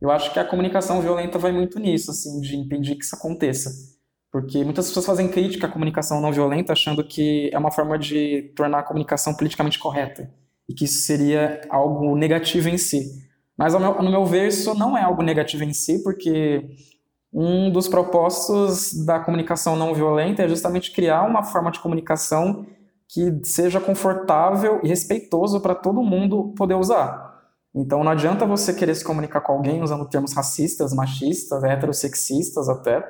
Eu 0.00 0.10
acho 0.10 0.32
que 0.32 0.38
a 0.38 0.44
comunicação 0.44 1.00
violenta 1.00 1.38
vai 1.38 1.52
muito 1.52 1.78
nisso, 1.78 2.10
assim, 2.10 2.40
de 2.40 2.56
impedir 2.56 2.96
que 2.96 3.04
isso 3.04 3.16
aconteça. 3.16 3.70
Porque 4.30 4.62
muitas 4.64 4.88
pessoas 4.88 5.06
fazem 5.06 5.28
crítica 5.28 5.66
à 5.66 5.70
comunicação 5.70 6.20
não 6.20 6.30
violenta 6.30 6.74
achando 6.74 7.02
que 7.02 7.48
é 7.52 7.58
uma 7.58 7.70
forma 7.70 7.98
de 7.98 8.52
tornar 8.54 8.80
a 8.80 8.82
comunicação 8.82 9.34
politicamente 9.34 9.78
correta 9.78 10.30
e 10.68 10.74
que 10.74 10.84
isso 10.84 11.06
seria 11.06 11.62
algo 11.70 12.14
negativo 12.14 12.68
em 12.68 12.76
si. 12.76 13.25
Mas, 13.56 13.74
meu, 13.74 14.02
no 14.02 14.10
meu 14.10 14.26
ver, 14.26 14.48
isso 14.48 14.74
não 14.74 14.96
é 14.96 15.02
algo 15.02 15.22
negativo 15.22 15.64
em 15.64 15.72
si, 15.72 16.02
porque 16.02 16.68
um 17.32 17.70
dos 17.70 17.88
propósitos 17.88 19.04
da 19.04 19.20
comunicação 19.20 19.76
não 19.76 19.94
violenta 19.94 20.42
é 20.42 20.48
justamente 20.48 20.92
criar 20.92 21.22
uma 21.22 21.42
forma 21.42 21.70
de 21.70 21.80
comunicação 21.80 22.66
que 23.08 23.40
seja 23.44 23.80
confortável 23.80 24.80
e 24.82 24.88
respeitoso 24.88 25.60
para 25.60 25.74
todo 25.74 26.02
mundo 26.02 26.54
poder 26.56 26.74
usar. 26.74 27.36
Então 27.74 28.02
não 28.02 28.10
adianta 28.10 28.46
você 28.46 28.72
querer 28.72 28.94
se 28.94 29.04
comunicar 29.04 29.42
com 29.42 29.52
alguém 29.52 29.82
usando 29.82 30.08
termos 30.08 30.32
racistas, 30.32 30.94
machistas, 30.94 31.62
heterossexistas 31.62 32.68
até, 32.68 33.06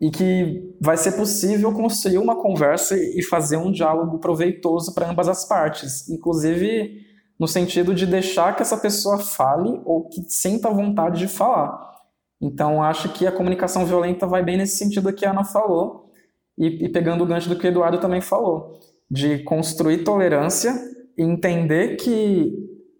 e 0.00 0.10
que 0.10 0.74
vai 0.80 0.96
ser 0.96 1.12
possível 1.12 1.72
construir 1.72 2.18
uma 2.18 2.36
conversa 2.36 2.96
e 2.96 3.22
fazer 3.22 3.56
um 3.56 3.70
diálogo 3.70 4.18
proveitoso 4.18 4.94
para 4.94 5.10
ambas 5.10 5.28
as 5.28 5.46
partes, 5.46 6.08
inclusive 6.08 7.05
no 7.38 7.46
sentido 7.46 7.94
de 7.94 8.06
deixar 8.06 8.56
que 8.56 8.62
essa 8.62 8.76
pessoa 8.76 9.18
fale 9.18 9.80
ou 9.84 10.08
que 10.08 10.22
sinta 10.28 10.70
vontade 10.70 11.18
de 11.18 11.28
falar. 11.28 11.94
Então, 12.40 12.82
acho 12.82 13.10
que 13.10 13.26
a 13.26 13.32
comunicação 13.32 13.84
violenta 13.84 14.26
vai 14.26 14.42
bem 14.42 14.56
nesse 14.56 14.76
sentido 14.76 15.12
que 15.12 15.24
a 15.24 15.30
Ana 15.30 15.44
falou, 15.44 16.12
e, 16.56 16.86
e 16.86 16.88
pegando 16.88 17.22
o 17.22 17.26
gancho 17.26 17.48
do 17.48 17.56
que 17.56 17.66
o 17.66 17.68
Eduardo 17.68 17.98
também 17.98 18.20
falou, 18.20 18.80
de 19.10 19.40
construir 19.40 20.04
tolerância 20.04 20.74
e 21.16 21.22
entender 21.22 21.96
que 21.96 22.52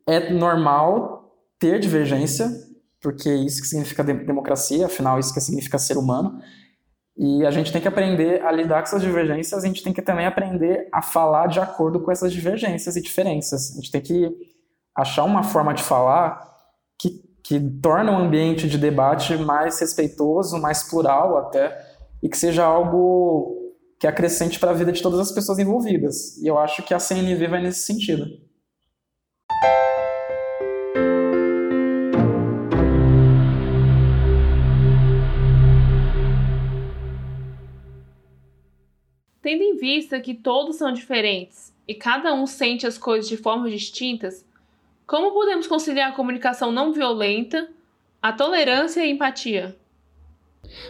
é 0.07 0.31
normal 0.31 1.35
ter 1.59 1.79
divergência, 1.81 2.51
porque 3.01 3.33
isso 3.33 3.63
que 3.63 3.69
significa 3.69 4.05
democracia, 4.05 4.87
afinal, 4.87 5.19
isso 5.19 5.33
que 5.33 5.41
significa 5.41 5.79
ser 5.79 5.97
humano. 5.97 6.39
E 7.17 7.47
a 7.47 7.51
gente 7.51 7.73
tem 7.73 7.81
que 7.81 7.89
aprender 7.89 8.43
a 8.43 8.53
lidar 8.53 8.83
com 8.83 8.89
essas 8.89 9.03
divergências, 9.03 9.65
a 9.65 9.67
gente 9.67 9.83
tem 9.83 9.93
que 9.93 10.03
também 10.03 10.27
aprender 10.27 10.89
a 10.93 11.01
falar 11.01 11.47
de 11.47 11.59
acordo 11.59 12.01
com 12.01 12.13
essas 12.13 12.31
divergências 12.31 12.95
e 12.95 13.01
diferenças. 13.01 13.73
A 13.73 13.77
gente 13.77 13.91
tem 13.91 14.03
que 14.03 14.31
achar 14.95 15.25
uma 15.25 15.43
forma 15.43 15.73
de 15.73 15.83
falar 15.83 16.41
que, 16.99 17.23
que 17.43 17.59
torne 17.81 18.11
o 18.11 18.17
ambiente 18.17 18.69
de 18.69 18.77
debate 18.77 19.35
mais 19.37 19.81
respeitoso, 19.81 20.61
mais 20.61 20.83
plural 20.83 21.39
até, 21.39 21.79
e 22.23 22.29
que 22.29 22.37
seja 22.37 22.65
algo 22.65 23.67
que 23.99 24.07
acrescente 24.07 24.61
para 24.61 24.73
a 24.73 24.75
vida 24.75 24.93
de 24.93 25.01
todas 25.01 25.19
as 25.19 25.33
pessoas 25.33 25.59
envolvidas. 25.59 26.37
E 26.37 26.47
eu 26.47 26.59
acho 26.59 26.83
que 26.83 26.93
a 26.93 26.99
CNV 26.99 27.49
vai 27.49 27.63
nesse 27.63 27.85
sentido. 27.85 28.27
Tendo 39.47 39.63
em 39.63 39.77
vista 39.77 40.19
que 40.19 40.35
todos 40.35 40.75
são 40.75 40.93
diferentes 40.93 41.73
e 41.87 41.95
cada 41.95 42.35
um 42.35 42.49
sente 42.49 42.85
as 42.85 42.99
coisas 42.99 43.29
de 43.29 43.37
formas 43.37 43.71
distintas, 43.71 44.45
como 45.07 45.31
podemos 45.31 45.69
conciliar 45.69 46.11
a 46.11 46.15
comunicação 46.17 46.73
não 46.73 46.93
violenta, 46.93 47.69
a 48.21 48.33
tolerância 48.33 48.99
e 48.99 49.05
a 49.05 49.09
empatia? 49.09 49.77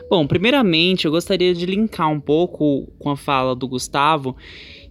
Bom, 0.09 0.27
primeiramente 0.27 1.05
eu 1.05 1.11
gostaria 1.11 1.53
de 1.53 1.67
linkar 1.67 2.11
um 2.11 2.19
pouco 2.19 2.91
com 2.99 3.11
a 3.11 3.17
fala 3.19 3.55
do 3.55 3.69
Gustavo, 3.69 4.35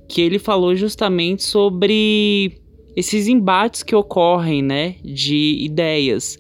que 0.08 0.22
ele 0.22 0.38
falou 0.38 0.76
justamente 0.76 1.42
sobre 1.42 2.62
esses 2.96 3.28
embates 3.28 3.82
que 3.82 3.96
ocorrem, 3.96 4.62
né, 4.62 4.98
de 5.04 5.58
ideias. 5.60 6.38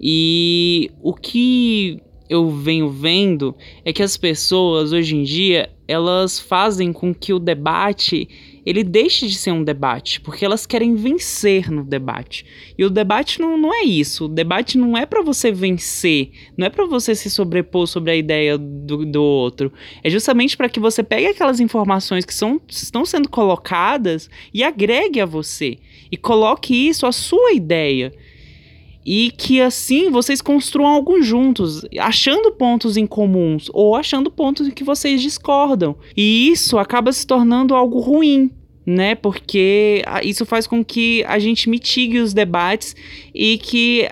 E 0.00 0.90
o 1.00 1.14
que 1.14 2.02
eu 2.28 2.50
venho 2.50 2.88
vendo 2.88 3.54
é 3.84 3.92
que 3.92 4.02
as 4.02 4.16
pessoas 4.16 4.92
hoje 4.92 5.16
em 5.16 5.22
dia 5.22 5.70
elas 5.86 6.38
fazem 6.38 6.92
com 6.92 7.14
que 7.14 7.32
o 7.32 7.38
debate 7.38 8.28
ele 8.64 8.82
deixe 8.82 9.26
de 9.26 9.34
ser 9.34 9.52
um 9.52 9.62
debate, 9.62 10.20
porque 10.20 10.44
elas 10.44 10.64
querem 10.64 10.94
vencer 10.94 11.70
no 11.70 11.84
debate. 11.84 12.46
E 12.78 12.84
o 12.84 12.88
debate 12.88 13.38
não, 13.38 13.58
não 13.58 13.74
é 13.74 13.82
isso. 13.82 14.24
O 14.24 14.28
debate 14.28 14.78
não 14.78 14.96
é 14.96 15.04
para 15.04 15.22
você 15.22 15.52
vencer, 15.52 16.30
não 16.56 16.66
é 16.66 16.70
para 16.70 16.86
você 16.86 17.14
se 17.14 17.28
sobrepor 17.28 17.86
sobre 17.86 18.12
a 18.12 18.16
ideia 18.16 18.56
do, 18.56 19.04
do 19.04 19.22
outro. 19.22 19.70
É 20.02 20.08
justamente 20.08 20.56
para 20.56 20.70
que 20.70 20.80
você 20.80 21.02
pegue 21.02 21.26
aquelas 21.26 21.60
informações 21.60 22.24
que 22.24 22.32
são, 22.32 22.58
estão 22.66 23.04
sendo 23.04 23.28
colocadas 23.28 24.30
e 24.52 24.64
agregue 24.64 25.20
a 25.20 25.26
você. 25.26 25.76
E 26.10 26.16
coloque 26.16 26.74
isso 26.74 27.04
à 27.04 27.12
sua 27.12 27.52
ideia 27.52 28.12
e 29.04 29.30
que 29.30 29.60
assim 29.60 30.10
vocês 30.10 30.40
construam 30.40 30.88
algo 30.88 31.20
juntos, 31.20 31.84
achando 31.98 32.52
pontos 32.52 32.96
em 32.96 33.06
comuns 33.06 33.70
ou 33.72 33.94
achando 33.94 34.30
pontos 34.30 34.66
em 34.66 34.70
que 34.70 34.82
vocês 34.82 35.20
discordam. 35.20 35.96
E 36.16 36.48
isso 36.50 36.78
acaba 36.78 37.12
se 37.12 37.26
tornando 37.26 37.74
algo 37.74 38.00
ruim, 38.00 38.50
né? 38.86 39.14
Porque 39.14 40.02
isso 40.22 40.46
faz 40.46 40.66
com 40.66 40.84
que 40.84 41.24
a 41.24 41.38
gente 41.38 41.68
mitigue 41.68 42.18
os 42.18 42.32
debates 42.32 42.96
e 43.34 43.58
que 43.58 44.08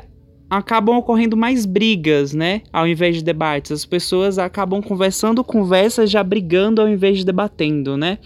acabam 0.50 0.98
ocorrendo 0.98 1.34
mais 1.34 1.64
brigas, 1.64 2.34
né? 2.34 2.60
Ao 2.70 2.86
invés 2.86 3.16
de 3.16 3.24
debates. 3.24 3.72
As 3.72 3.86
pessoas 3.86 4.38
acabam 4.38 4.82
conversando 4.82 5.42
conversas 5.42 6.10
já 6.10 6.22
brigando 6.22 6.82
ao 6.82 6.88
invés 6.88 7.18
de 7.18 7.24
debatendo, 7.24 7.96
né? 7.96 8.18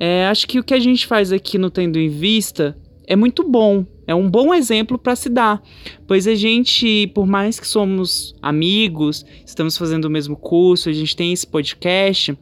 É, 0.00 0.26
acho 0.26 0.48
que 0.48 0.58
o 0.58 0.64
que 0.64 0.72
a 0.72 0.80
gente 0.80 1.06
faz 1.06 1.30
aqui 1.30 1.58
no 1.58 1.70
Tendo 1.70 1.98
em 1.98 2.08
Vista 2.08 2.76
é 3.06 3.14
muito 3.14 3.46
bom, 3.46 3.84
é 4.06 4.14
um 4.14 4.28
bom 4.28 4.52
exemplo 4.52 4.98
para 4.98 5.16
se 5.16 5.28
dar, 5.28 5.62
pois 6.06 6.26
a 6.26 6.34
gente, 6.34 7.06
por 7.14 7.26
mais 7.26 7.58
que 7.58 7.66
somos 7.66 8.34
amigos, 8.42 9.24
estamos 9.46 9.76
fazendo 9.76 10.06
o 10.06 10.10
mesmo 10.10 10.36
curso, 10.36 10.88
a 10.88 10.92
gente 10.92 11.16
tem 11.16 11.32
esse 11.32 11.46
podcast, 11.46 12.36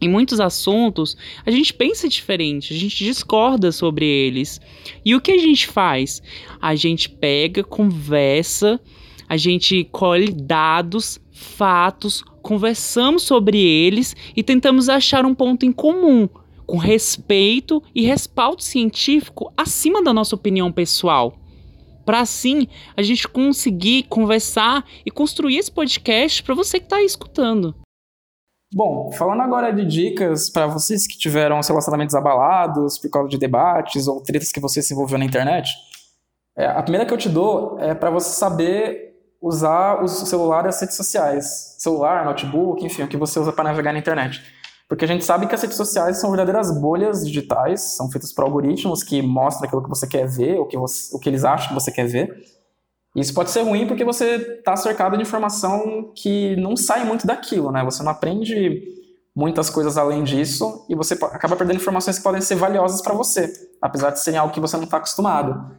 em 0.00 0.08
muitos 0.08 0.40
assuntos 0.40 1.16
a 1.46 1.50
gente 1.50 1.72
pensa 1.72 2.08
diferente, 2.08 2.74
a 2.74 2.76
gente 2.76 3.04
discorda 3.04 3.70
sobre 3.70 4.04
eles. 4.04 4.60
E 5.04 5.14
o 5.14 5.20
que 5.20 5.30
a 5.30 5.38
gente 5.38 5.68
faz? 5.68 6.20
A 6.60 6.74
gente 6.74 7.08
pega, 7.08 7.62
conversa, 7.62 8.80
a 9.28 9.36
gente 9.36 9.84
colhe 9.92 10.32
dados, 10.32 11.20
fatos, 11.30 12.24
conversamos 12.42 13.22
sobre 13.22 13.58
eles 13.58 14.16
e 14.36 14.42
tentamos 14.42 14.88
achar 14.88 15.24
um 15.24 15.34
ponto 15.34 15.64
em 15.64 15.70
comum 15.70 16.28
com 16.66 16.76
respeito 16.76 17.82
e 17.94 18.06
respaldo 18.06 18.62
científico 18.62 19.52
acima 19.56 20.02
da 20.02 20.12
nossa 20.12 20.34
opinião 20.34 20.72
pessoal. 20.72 21.34
Para 22.04 22.20
assim 22.20 22.66
a 22.96 23.02
gente 23.02 23.28
conseguir 23.28 24.04
conversar 24.04 24.84
e 25.06 25.10
construir 25.10 25.58
esse 25.58 25.70
podcast 25.70 26.42
para 26.42 26.54
você 26.54 26.78
que 26.78 26.86
está 26.86 27.02
escutando. 27.02 27.74
Bom, 28.74 29.12
falando 29.12 29.42
agora 29.42 29.70
de 29.70 29.84
dicas 29.84 30.48
para 30.48 30.66
vocês 30.66 31.06
que 31.06 31.18
tiveram 31.18 31.60
relacionamentos 31.60 32.14
abalados 32.14 32.98
por 32.98 33.10
causa 33.10 33.28
de 33.28 33.38
debates 33.38 34.08
ou 34.08 34.22
tretas 34.22 34.50
que 34.50 34.58
você 34.58 34.82
se 34.82 34.94
envolveu 34.94 35.18
na 35.18 35.26
internet, 35.26 35.70
é, 36.56 36.66
a 36.66 36.82
primeira 36.82 37.06
que 37.06 37.12
eu 37.12 37.18
te 37.18 37.28
dou 37.28 37.78
é 37.78 37.94
para 37.94 38.10
você 38.10 38.30
saber 38.30 39.12
usar 39.40 40.02
o 40.02 40.08
celular 40.08 40.64
e 40.64 40.68
as 40.68 40.80
redes 40.80 40.96
sociais. 40.96 41.76
Celular, 41.78 42.24
notebook, 42.24 42.84
enfim, 42.84 43.02
o 43.02 43.08
que 43.08 43.16
você 43.16 43.38
usa 43.38 43.52
para 43.52 43.64
navegar 43.64 43.92
na 43.92 43.98
internet. 43.98 44.42
Porque 44.92 45.06
a 45.06 45.08
gente 45.08 45.24
sabe 45.24 45.46
que 45.46 45.54
as 45.54 45.62
redes 45.62 45.78
sociais 45.78 46.18
são 46.18 46.28
verdadeiras 46.28 46.78
bolhas 46.78 47.26
digitais, 47.26 47.96
são 47.96 48.10
feitas 48.10 48.30
por 48.30 48.44
algoritmos 48.44 49.02
que 49.02 49.22
mostram 49.22 49.66
aquilo 49.66 49.82
que 49.82 49.88
você 49.88 50.06
quer 50.06 50.28
ver, 50.28 50.58
o 50.58 50.66
que, 50.66 50.76
você, 50.76 51.16
o 51.16 51.18
que 51.18 51.30
eles 51.30 51.44
acham 51.44 51.68
que 51.68 51.74
você 51.74 51.90
quer 51.90 52.06
ver. 52.06 52.44
Isso 53.16 53.32
pode 53.32 53.50
ser 53.50 53.62
ruim 53.62 53.86
porque 53.86 54.04
você 54.04 54.58
está 54.58 54.76
cercado 54.76 55.16
de 55.16 55.22
informação 55.22 56.12
que 56.14 56.56
não 56.56 56.76
sai 56.76 57.06
muito 57.06 57.26
daquilo, 57.26 57.72
né? 57.72 57.82
Você 57.84 58.02
não 58.02 58.12
aprende 58.12 58.82
muitas 59.34 59.70
coisas 59.70 59.96
além 59.96 60.24
disso 60.24 60.84
e 60.90 60.94
você 60.94 61.14
acaba 61.14 61.56
perdendo 61.56 61.76
informações 61.76 62.18
que 62.18 62.22
podem 62.22 62.42
ser 62.42 62.56
valiosas 62.56 63.00
para 63.00 63.14
você, 63.14 63.50
apesar 63.80 64.10
de 64.10 64.20
serem 64.20 64.38
algo 64.38 64.52
que 64.52 64.60
você 64.60 64.76
não 64.76 64.84
está 64.84 64.98
acostumado. 64.98 65.74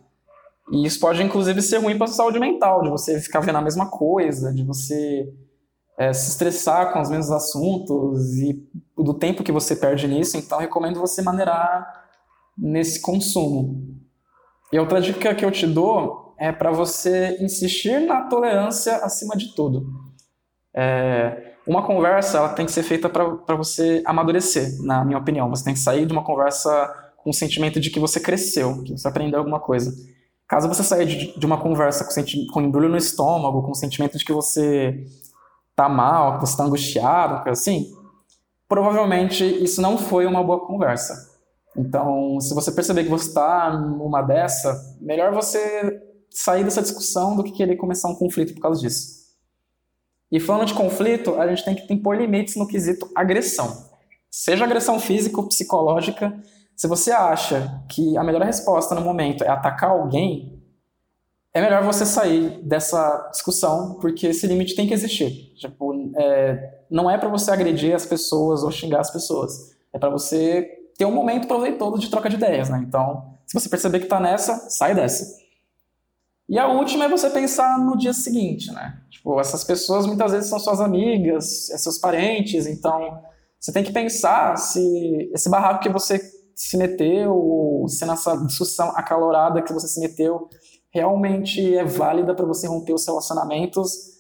E 0.72 0.88
isso 0.88 1.00
pode, 1.00 1.22
inclusive, 1.22 1.62
ser 1.62 1.78
ruim 1.78 2.00
para 2.00 2.06
a 2.06 2.12
saúde 2.12 2.40
mental, 2.40 2.82
de 2.82 2.90
você 2.90 3.20
ficar 3.22 3.42
vendo 3.42 3.60
a 3.60 3.62
mesma 3.62 3.92
coisa, 3.92 4.52
de 4.52 4.64
você 4.64 5.32
é, 5.98 6.12
se 6.12 6.30
estressar 6.30 6.92
com 6.92 7.02
os 7.02 7.10
mesmos 7.10 7.32
assuntos 7.32 8.34
e 8.40 8.68
do 8.98 9.14
tempo 9.14 9.44
que 9.44 9.52
você 9.52 9.76
perde 9.76 10.08
nisso, 10.08 10.38
então 10.38 10.60
recomendo 10.60 11.00
você 11.00 11.22
maneirar 11.22 12.06
nesse 12.58 13.02
consumo. 13.02 13.94
E 14.72 14.80
outra 14.80 15.00
dica 15.00 15.36
que 15.36 15.46
eu 15.46 15.52
te 15.52 15.68
dou 15.68 16.34
é 16.38 16.52
para 16.52 16.72
você 16.72 17.38
insistir 17.40 18.00
na 18.00 18.24
tolerância 18.24 18.98
acima 18.98 19.36
de 19.36 19.54
tudo. 19.56 19.86
É, 20.76 21.54
uma 21.66 21.86
conversa 21.86 22.40
ela 22.40 22.50
tem 22.50 22.66
que 22.66 22.72
ser 22.72 22.84
feita 22.84 23.08
para 23.08 23.56
você 23.56 24.02
amadurecer, 24.06 24.82
na 24.82 25.06
minha 25.06 25.20
opinião. 25.20 25.50
Você 25.50 25.64
tem 25.64 25.74
que 25.74 25.80
sair 25.80 26.06
de 26.06 26.12
uma 26.12 26.24
conversa 26.24 26.92
com 27.18 27.30
o 27.30 27.34
sentimento 27.34 27.80
de 27.80 27.90
que 27.90 28.00
você 28.00 28.20
cresceu, 28.20 28.84
que 28.84 28.92
você 28.92 29.08
aprendeu 29.08 29.40
alguma 29.40 29.60
coisa. 29.60 29.94
Caso 30.48 30.68
você 30.68 30.84
saia 30.84 31.06
de, 31.06 31.40
de 31.40 31.46
uma 31.46 31.58
conversa 31.58 32.04
com, 32.04 32.22
com 32.52 32.62
embrulho 32.62 32.90
no 32.90 32.98
estômago, 32.98 33.64
com 33.64 33.72
o 33.72 33.76
sentimento 33.76 34.18
de 34.18 34.26
que 34.26 34.34
você 34.34 35.06
tá 35.76 35.90
mal, 35.90 36.36
que 36.36 36.46
você 36.46 36.54
está 36.54 36.64
angustiado, 36.64 37.50
assim, 37.50 37.92
provavelmente 38.68 39.44
isso 39.64 39.82
não 39.82 39.98
foi 39.98 40.26
uma 40.26 40.44
boa 40.44 40.66
conversa. 40.66 41.32
Então, 41.76 42.40
se 42.40 42.54
você 42.54 42.72
perceber 42.72 43.04
que 43.04 43.10
você 43.10 43.30
está 43.30 43.76
numa 43.76 44.22
dessa, 44.22 44.98
melhor 45.02 45.34
você 45.34 46.02
sair 46.30 46.64
dessa 46.64 46.82
discussão 46.82 47.36
do 47.36 47.44
que 47.44 47.52
querer 47.52 47.76
começar 47.76 48.10
um 48.10 48.16
conflito 48.16 48.54
por 48.54 48.62
causa 48.62 48.82
disso. 48.82 49.24
E 50.32 50.40
falando 50.40 50.68
de 50.68 50.74
conflito, 50.74 51.40
a 51.40 51.48
gente 51.48 51.64
tem 51.64 51.76
que 51.76 51.94
impor 51.94 52.16
limites 52.16 52.56
no 52.56 52.68
quesito 52.68 53.10
agressão. 53.16 53.92
Seja 54.30 54.66
agressão 54.66 55.00
física 55.00 55.40
ou 55.40 55.48
psicológica, 55.48 56.36
se 56.76 56.88
você 56.88 57.12
acha 57.12 57.84
que 57.88 58.18
a 58.18 58.24
melhor 58.24 58.42
resposta 58.42 58.96
no 58.96 59.02
momento 59.02 59.44
é 59.44 59.48
atacar 59.48 59.92
alguém, 59.92 60.63
é 61.54 61.62
melhor 61.62 61.84
você 61.84 62.06
sair 62.06 62.60
dessa 62.64 63.30
discussão, 63.32 63.96
porque 64.02 64.28
esse 64.28 64.48
limite 64.48 64.76
tem 64.76 64.88
que 64.88 64.94
existir. 64.94 65.54
Tipo, 65.56 66.12
é, 66.18 66.80
não 66.90 67.10
é 67.10 67.18
para 67.18 67.30
você 67.30 67.52
agredir 67.52 67.94
as 67.94 68.06
pessoas 68.06 68.64
ou 68.64 68.72
xingar 68.72 69.02
as 69.02 69.12
pessoas. 69.12 69.76
É 69.94 70.00
para 70.00 70.10
você 70.10 70.64
ter 70.98 71.06
um 71.06 71.12
momento 71.12 71.48
proveitoso 71.48 72.00
de 72.00 72.10
troca 72.10 72.28
de 72.28 72.38
ideias, 72.38 72.70
né? 72.70 72.84
Então, 72.88 73.38
se 73.46 73.54
você 73.54 73.70
perceber 73.70 74.00
que 74.00 74.06
está 74.06 74.20
nessa, 74.20 74.68
sai 74.70 74.96
dessa. 74.96 75.44
E 76.50 76.58
a 76.58 76.68
última 76.68 77.06
é 77.06 77.10
você 77.10 77.30
pensar 77.30 77.78
no 77.80 77.98
dia 77.98 78.14
seguinte, 78.14 78.72
né? 78.72 79.00
Tipo, 79.12 79.40
essas 79.40 79.64
pessoas 79.64 80.08
muitas 80.08 80.32
vezes 80.32 80.50
são 80.50 80.60
suas 80.60 80.82
amigas, 80.82 81.70
é 81.70 81.78
seus 81.78 82.00
parentes, 82.00 82.66
então 82.66 83.22
você 83.60 83.72
tem 83.72 83.84
que 83.84 83.94
pensar 83.94 84.58
se 84.58 85.32
esse 85.34 85.50
barraco 85.50 85.82
que 85.82 85.90
você 85.90 86.20
se 86.56 86.78
meteu, 86.78 87.86
se 87.88 88.06
nessa 88.06 88.36
discussão 88.38 88.90
acalorada 88.90 89.62
que 89.62 89.72
você 89.72 89.88
se 89.88 90.00
meteu, 90.00 90.50
realmente 90.94 91.76
é 91.76 91.84
válida 91.84 92.36
para 92.36 92.46
você 92.46 92.68
romper 92.68 92.94
os 92.94 93.06
relacionamentos 93.06 94.14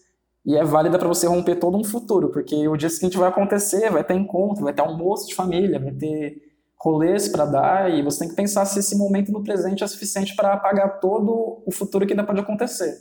e 0.43 0.57
é 0.57 0.63
válida 0.63 0.97
para 0.97 1.07
você 1.07 1.27
romper 1.27 1.55
todo 1.55 1.77
um 1.77 1.83
futuro, 1.83 2.29
porque 2.29 2.67
o 2.67 2.75
dia 2.75 2.89
seguinte 2.89 3.17
vai 3.17 3.29
acontecer, 3.29 3.91
vai 3.91 4.03
ter 4.03 4.15
encontro, 4.15 4.63
vai 4.63 4.73
ter 4.73 4.81
almoço 4.81 5.27
de 5.27 5.35
família, 5.35 5.79
vai 5.79 5.91
ter 5.93 6.41
rolês 6.75 7.29
para 7.29 7.45
dar, 7.45 7.93
e 7.93 8.01
você 8.01 8.19
tem 8.19 8.29
que 8.29 8.35
pensar 8.35 8.65
se 8.65 8.79
esse 8.79 8.97
momento 8.97 9.31
no 9.31 9.41
presente 9.41 9.83
é 9.83 9.87
suficiente 9.87 10.35
para 10.35 10.51
apagar 10.51 10.99
todo 10.99 11.63
o 11.65 11.71
futuro 11.71 12.05
que 12.05 12.11
ainda 12.11 12.25
pode 12.25 12.41
acontecer. 12.41 12.97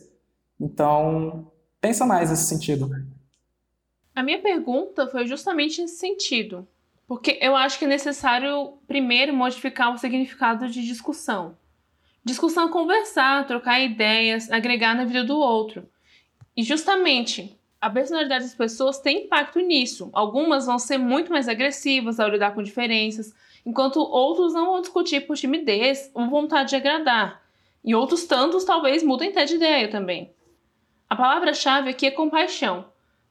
Então, 0.61 1.50
pensa 1.80 2.06
mais 2.06 2.30
nesse 2.30 2.44
sentido. 2.44 2.88
A 4.14 4.22
minha 4.22 4.40
pergunta 4.40 5.08
foi 5.08 5.26
justamente 5.26 5.80
nesse 5.80 5.96
sentido, 5.96 6.68
porque 7.08 7.38
eu 7.40 7.56
acho 7.56 7.76
que 7.76 7.87
é 7.87 7.88
necessário 7.88 8.74
primeiro 8.87 9.35
modificar 9.35 9.92
o 9.92 9.98
significado 9.98 10.68
de 10.68 10.87
discussão. 10.87 11.56
Discussão 12.24 12.68
é 12.68 12.70
conversar, 12.70 13.46
trocar 13.46 13.80
ideias, 13.80 14.50
agregar 14.50 14.94
na 14.94 15.04
vida 15.04 15.24
do 15.24 15.37
outro. 15.37 15.88
E 16.56 16.62
justamente 16.62 17.58
a 17.80 17.90
personalidade 17.90 18.44
das 18.44 18.54
pessoas 18.54 19.00
tem 19.00 19.24
impacto 19.24 19.58
nisso. 19.58 20.08
Algumas 20.12 20.66
vão 20.66 20.78
ser 20.78 20.98
muito 20.98 21.32
mais 21.32 21.48
agressivas 21.48 22.20
ao 22.20 22.28
lidar 22.28 22.54
com 22.54 22.62
diferenças, 22.62 23.35
enquanto 23.66 23.96
outros 23.96 24.54
não 24.54 24.66
vão 24.66 24.80
discutir 24.80 25.26
por 25.26 25.37
timidez 25.37 26.11
ou 26.14 26.28
vontade 26.28 26.70
de 26.70 26.76
agradar. 26.76 27.42
E 27.85 27.92
outros 27.92 28.24
tantos 28.24 28.64
talvez 28.64 29.02
mudem 29.02 29.30
até 29.30 29.44
de 29.44 29.56
ideia 29.56 29.88
também. 29.88 30.32
A 31.11 31.16
palavra-chave 31.16 31.90
aqui 31.90 32.06
é 32.06 32.12
compaixão, 32.12 32.87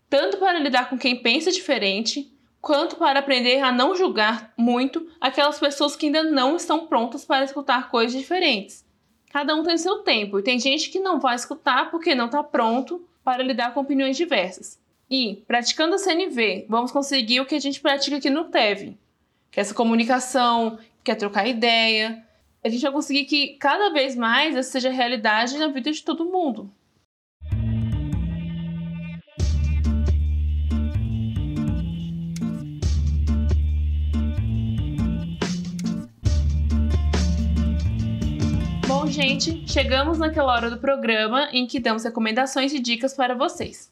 tanto 0.10 0.36
para 0.38 0.60
lidar 0.60 0.89
com 0.89 0.97
quem 0.97 1.21
pensa 1.21 1.49
diferente, 1.49 2.30
quanto 2.62 2.95
para 2.95 3.19
aprender 3.19 3.60
a 3.60 3.71
não 3.71 3.95
julgar 3.95 4.54
muito 4.56 5.08
aquelas 5.19 5.60
pessoas 5.60 5.95
que 5.95 6.06
ainda 6.06 6.24
não 6.24 6.56
estão 6.56 6.86
prontas 6.86 7.26
para 7.26 7.43
escutar 7.43 7.89
coisas 7.89 8.17
diferentes. 8.17 8.86
Cada 9.32 9.56
um 9.56 9.63
tem 9.63 9.78
seu 9.78 10.00
tempo 10.00 10.38
e 10.38 10.43
tem 10.43 10.60
gente 10.60 10.89
que 10.89 11.00
não 11.00 11.19
vai 11.19 11.36
escutar 11.36 11.89
porque 11.89 12.13
não 12.13 12.26
está 12.26 12.43
pronto 12.43 13.04
para 13.24 13.41
lidar 13.41 13.74
com 13.74 13.80
opiniões 13.80 14.15
diversas. 14.15 14.80
E, 15.10 15.43
praticando 15.47 15.95
a 15.95 15.97
CNV, 15.97 16.65
vamos 16.69 16.91
conseguir 16.91 17.41
o 17.41 17.45
que 17.45 17.56
a 17.56 17.60
gente 17.60 17.82
pratica 17.82 18.17
aqui 18.17 18.30
no 18.30 18.45
TEV, 18.45 18.97
que 19.50 19.60
é 19.60 19.62
essa 19.62 19.74
comunicação, 19.74 20.78
que 21.04 21.12
é 21.12 21.15
trocar 21.15 21.47
ideia. 21.47 22.26
A 22.63 22.69
gente 22.69 22.82
vai 22.82 22.91
conseguir 22.91 23.26
que 23.26 23.58
cada 23.58 23.89
vez 23.89 24.15
mais 24.15 24.56
essa 24.56 24.71
seja 24.71 24.89
realidade 24.89 25.58
na 25.58 25.67
vida 25.67 25.91
de 25.91 26.04
todo 26.04 26.26
mundo. 26.26 26.71
Bom, 39.02 39.08
gente, 39.08 39.68
chegamos 39.68 40.20
naquela 40.20 40.54
hora 40.54 40.70
do 40.70 40.78
programa 40.78 41.50
em 41.52 41.66
que 41.66 41.80
damos 41.80 42.04
recomendações 42.04 42.72
e 42.72 42.80
dicas 42.80 43.16
para 43.16 43.34
vocês. 43.34 43.92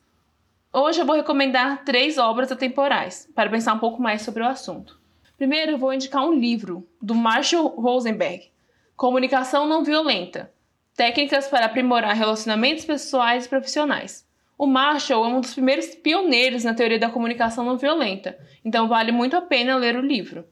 Hoje 0.71 1.01
eu 1.01 1.05
vou 1.05 1.15
recomendar 1.15 1.83
três 1.83 2.19
obras 2.19 2.51
atemporais, 2.51 3.27
para 3.33 3.49
pensar 3.49 3.73
um 3.73 3.79
pouco 3.79 3.99
mais 3.99 4.21
sobre 4.21 4.43
o 4.43 4.47
assunto. 4.47 4.99
Primeiro, 5.35 5.71
eu 5.71 5.77
vou 5.79 5.91
indicar 5.91 6.23
um 6.23 6.31
livro 6.31 6.87
do 7.01 7.15
Marshall 7.15 7.69
Rosenberg, 7.69 8.51
Comunicação 8.95 9.67
Não 9.67 9.83
Violenta 9.83 10.51
Técnicas 10.95 11.47
para 11.47 11.65
Aprimorar 11.65 12.15
Relacionamentos 12.15 12.85
Pessoais 12.85 13.47
e 13.47 13.49
Profissionais. 13.49 14.27
O 14.59 14.67
Marshall 14.67 15.25
é 15.25 15.27
um 15.29 15.41
dos 15.41 15.55
primeiros 15.55 15.87
pioneiros 15.87 16.63
na 16.63 16.75
teoria 16.75 16.99
da 16.99 17.09
comunicação 17.09 17.65
não 17.65 17.77
violenta, 17.77 18.37
então 18.63 18.87
vale 18.87 19.11
muito 19.11 19.35
a 19.35 19.41
pena 19.41 19.75
ler 19.75 19.95
o 19.95 20.05
livro. 20.05 20.45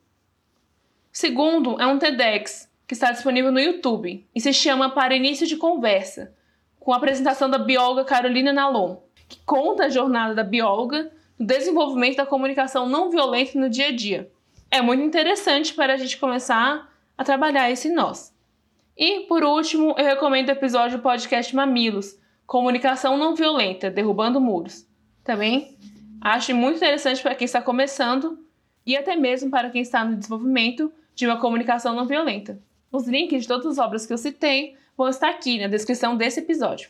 Segundo, 1.11 1.79
é 1.79 1.85
um 1.85 1.99
TEDx 1.99 2.66
que 2.87 2.93
está 2.93 3.11
disponível 3.11 3.51
no 3.51 3.59
YouTube 3.59 4.25
e 4.33 4.39
se 4.39 4.53
chama 4.53 4.89
Para 4.89 5.15
Início 5.15 5.45
de 5.45 5.57
Conversa, 5.57 6.33
com 6.79 6.93
a 6.93 6.97
apresentação 6.97 7.49
da 7.49 7.57
bióloga 7.57 8.05
Carolina 8.05 8.53
Nalon, 8.53 8.95
que 9.27 9.39
conta 9.45 9.85
a 9.85 9.89
jornada 9.89 10.33
da 10.33 10.43
bióloga 10.43 11.11
no 11.37 11.45
desenvolvimento 11.45 12.15
da 12.15 12.25
comunicação 12.25 12.87
não 12.87 13.11
violenta 13.11 13.59
no 13.59 13.69
dia 13.69 13.87
a 13.87 13.91
dia. 13.91 14.31
É 14.71 14.81
muito 14.81 15.03
interessante 15.03 15.73
para 15.73 15.93
a 15.93 15.97
gente 15.97 16.17
começar 16.17 16.89
a 17.17 17.23
trabalhar 17.25 17.69
esse 17.69 17.89
nós. 17.89 18.33
E, 18.95 19.21
por 19.21 19.43
último, 19.43 19.93
eu 19.97 20.05
recomendo 20.05 20.47
o 20.47 20.53
episódio 20.53 20.97
do 20.97 21.03
podcast 21.03 21.53
Mamilos, 21.53 22.17
Comunicação 22.45 23.17
Não 23.17 23.35
Violenta, 23.35 23.91
Derrubando 23.91 24.39
Muros. 24.39 24.87
Também 25.23 25.77
acho 26.21 26.55
muito 26.55 26.77
interessante 26.77 27.21
para 27.21 27.35
quem 27.35 27.45
está 27.45 27.61
começando 27.61 28.39
e 28.85 28.95
até 28.95 29.15
mesmo 29.15 29.51
para 29.51 29.69
quem 29.69 29.81
está 29.81 30.05
no 30.05 30.15
desenvolvimento 30.15 30.91
de 31.13 31.27
uma 31.27 31.37
comunicação 31.37 31.93
não 31.93 32.07
violenta. 32.07 32.59
Os 32.91 33.05
links 33.05 33.41
de 33.41 33.47
todas 33.47 33.65
as 33.65 33.77
obras 33.77 34.05
que 34.05 34.13
eu 34.13 34.17
citei 34.17 34.75
vão 34.97 35.09
estar 35.09 35.29
aqui 35.29 35.59
na 35.59 35.67
descrição 35.67 36.15
desse 36.15 36.39
episódio. 36.39 36.89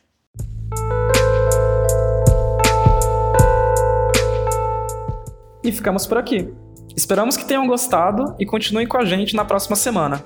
E 5.64 5.72
ficamos 5.72 6.06
por 6.06 6.18
aqui. 6.18 6.54
Esperamos 6.96 7.36
que 7.36 7.46
tenham 7.46 7.68
gostado 7.68 8.36
e 8.40 8.46
continuem 8.46 8.88
com 8.88 8.98
a 8.98 9.06
gente 9.06 9.36
na 9.36 9.44
próxima 9.44 9.76
semana. 9.76 10.24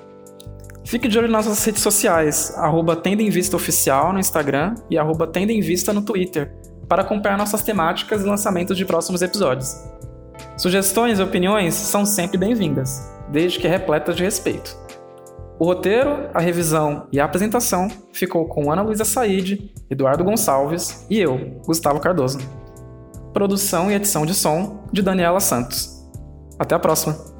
Fique 0.84 1.08
de 1.08 1.18
olho 1.18 1.28
nas 1.28 1.46
nossas 1.46 1.64
redes 1.64 1.82
sociais, 1.82 2.52
arroba 2.56 2.94
Tenda 2.94 3.22
em 3.22 3.30
Vista 3.30 3.56
Oficial 3.56 4.12
no 4.12 4.18
Instagram 4.18 4.74
e 4.90 4.98
arroba 4.98 5.30
em 5.36 5.60
Vista 5.60 5.92
no 5.92 6.02
Twitter, 6.02 6.54
para 6.86 7.02
acompanhar 7.02 7.38
nossas 7.38 7.62
temáticas 7.62 8.22
e 8.22 8.26
lançamentos 8.26 8.76
de 8.76 8.84
próximos 8.84 9.22
episódios. 9.22 9.74
Sugestões 10.56 11.18
e 11.18 11.22
opiniões 11.22 11.74
são 11.74 12.04
sempre 12.04 12.36
bem-vindas, 12.36 13.10
desde 13.30 13.58
que 13.58 13.66
repletas 13.66 14.16
de 14.16 14.22
respeito. 14.22 14.76
O 15.62 15.64
roteiro, 15.64 16.28
a 16.34 16.40
revisão 16.40 17.06
e 17.12 17.20
a 17.20 17.24
apresentação 17.24 17.86
ficou 18.12 18.48
com 18.48 18.72
Ana 18.72 18.82
Luísa 18.82 19.04
Said, 19.04 19.72
Eduardo 19.88 20.24
Gonçalves 20.24 21.06
e 21.08 21.20
eu, 21.20 21.38
Gustavo 21.64 22.00
Cardoso. 22.00 22.40
Produção 23.32 23.88
e 23.88 23.94
edição 23.94 24.26
de 24.26 24.34
som 24.34 24.82
de 24.92 25.02
Daniela 25.02 25.38
Santos. 25.38 26.04
Até 26.58 26.74
a 26.74 26.80
próxima! 26.80 27.31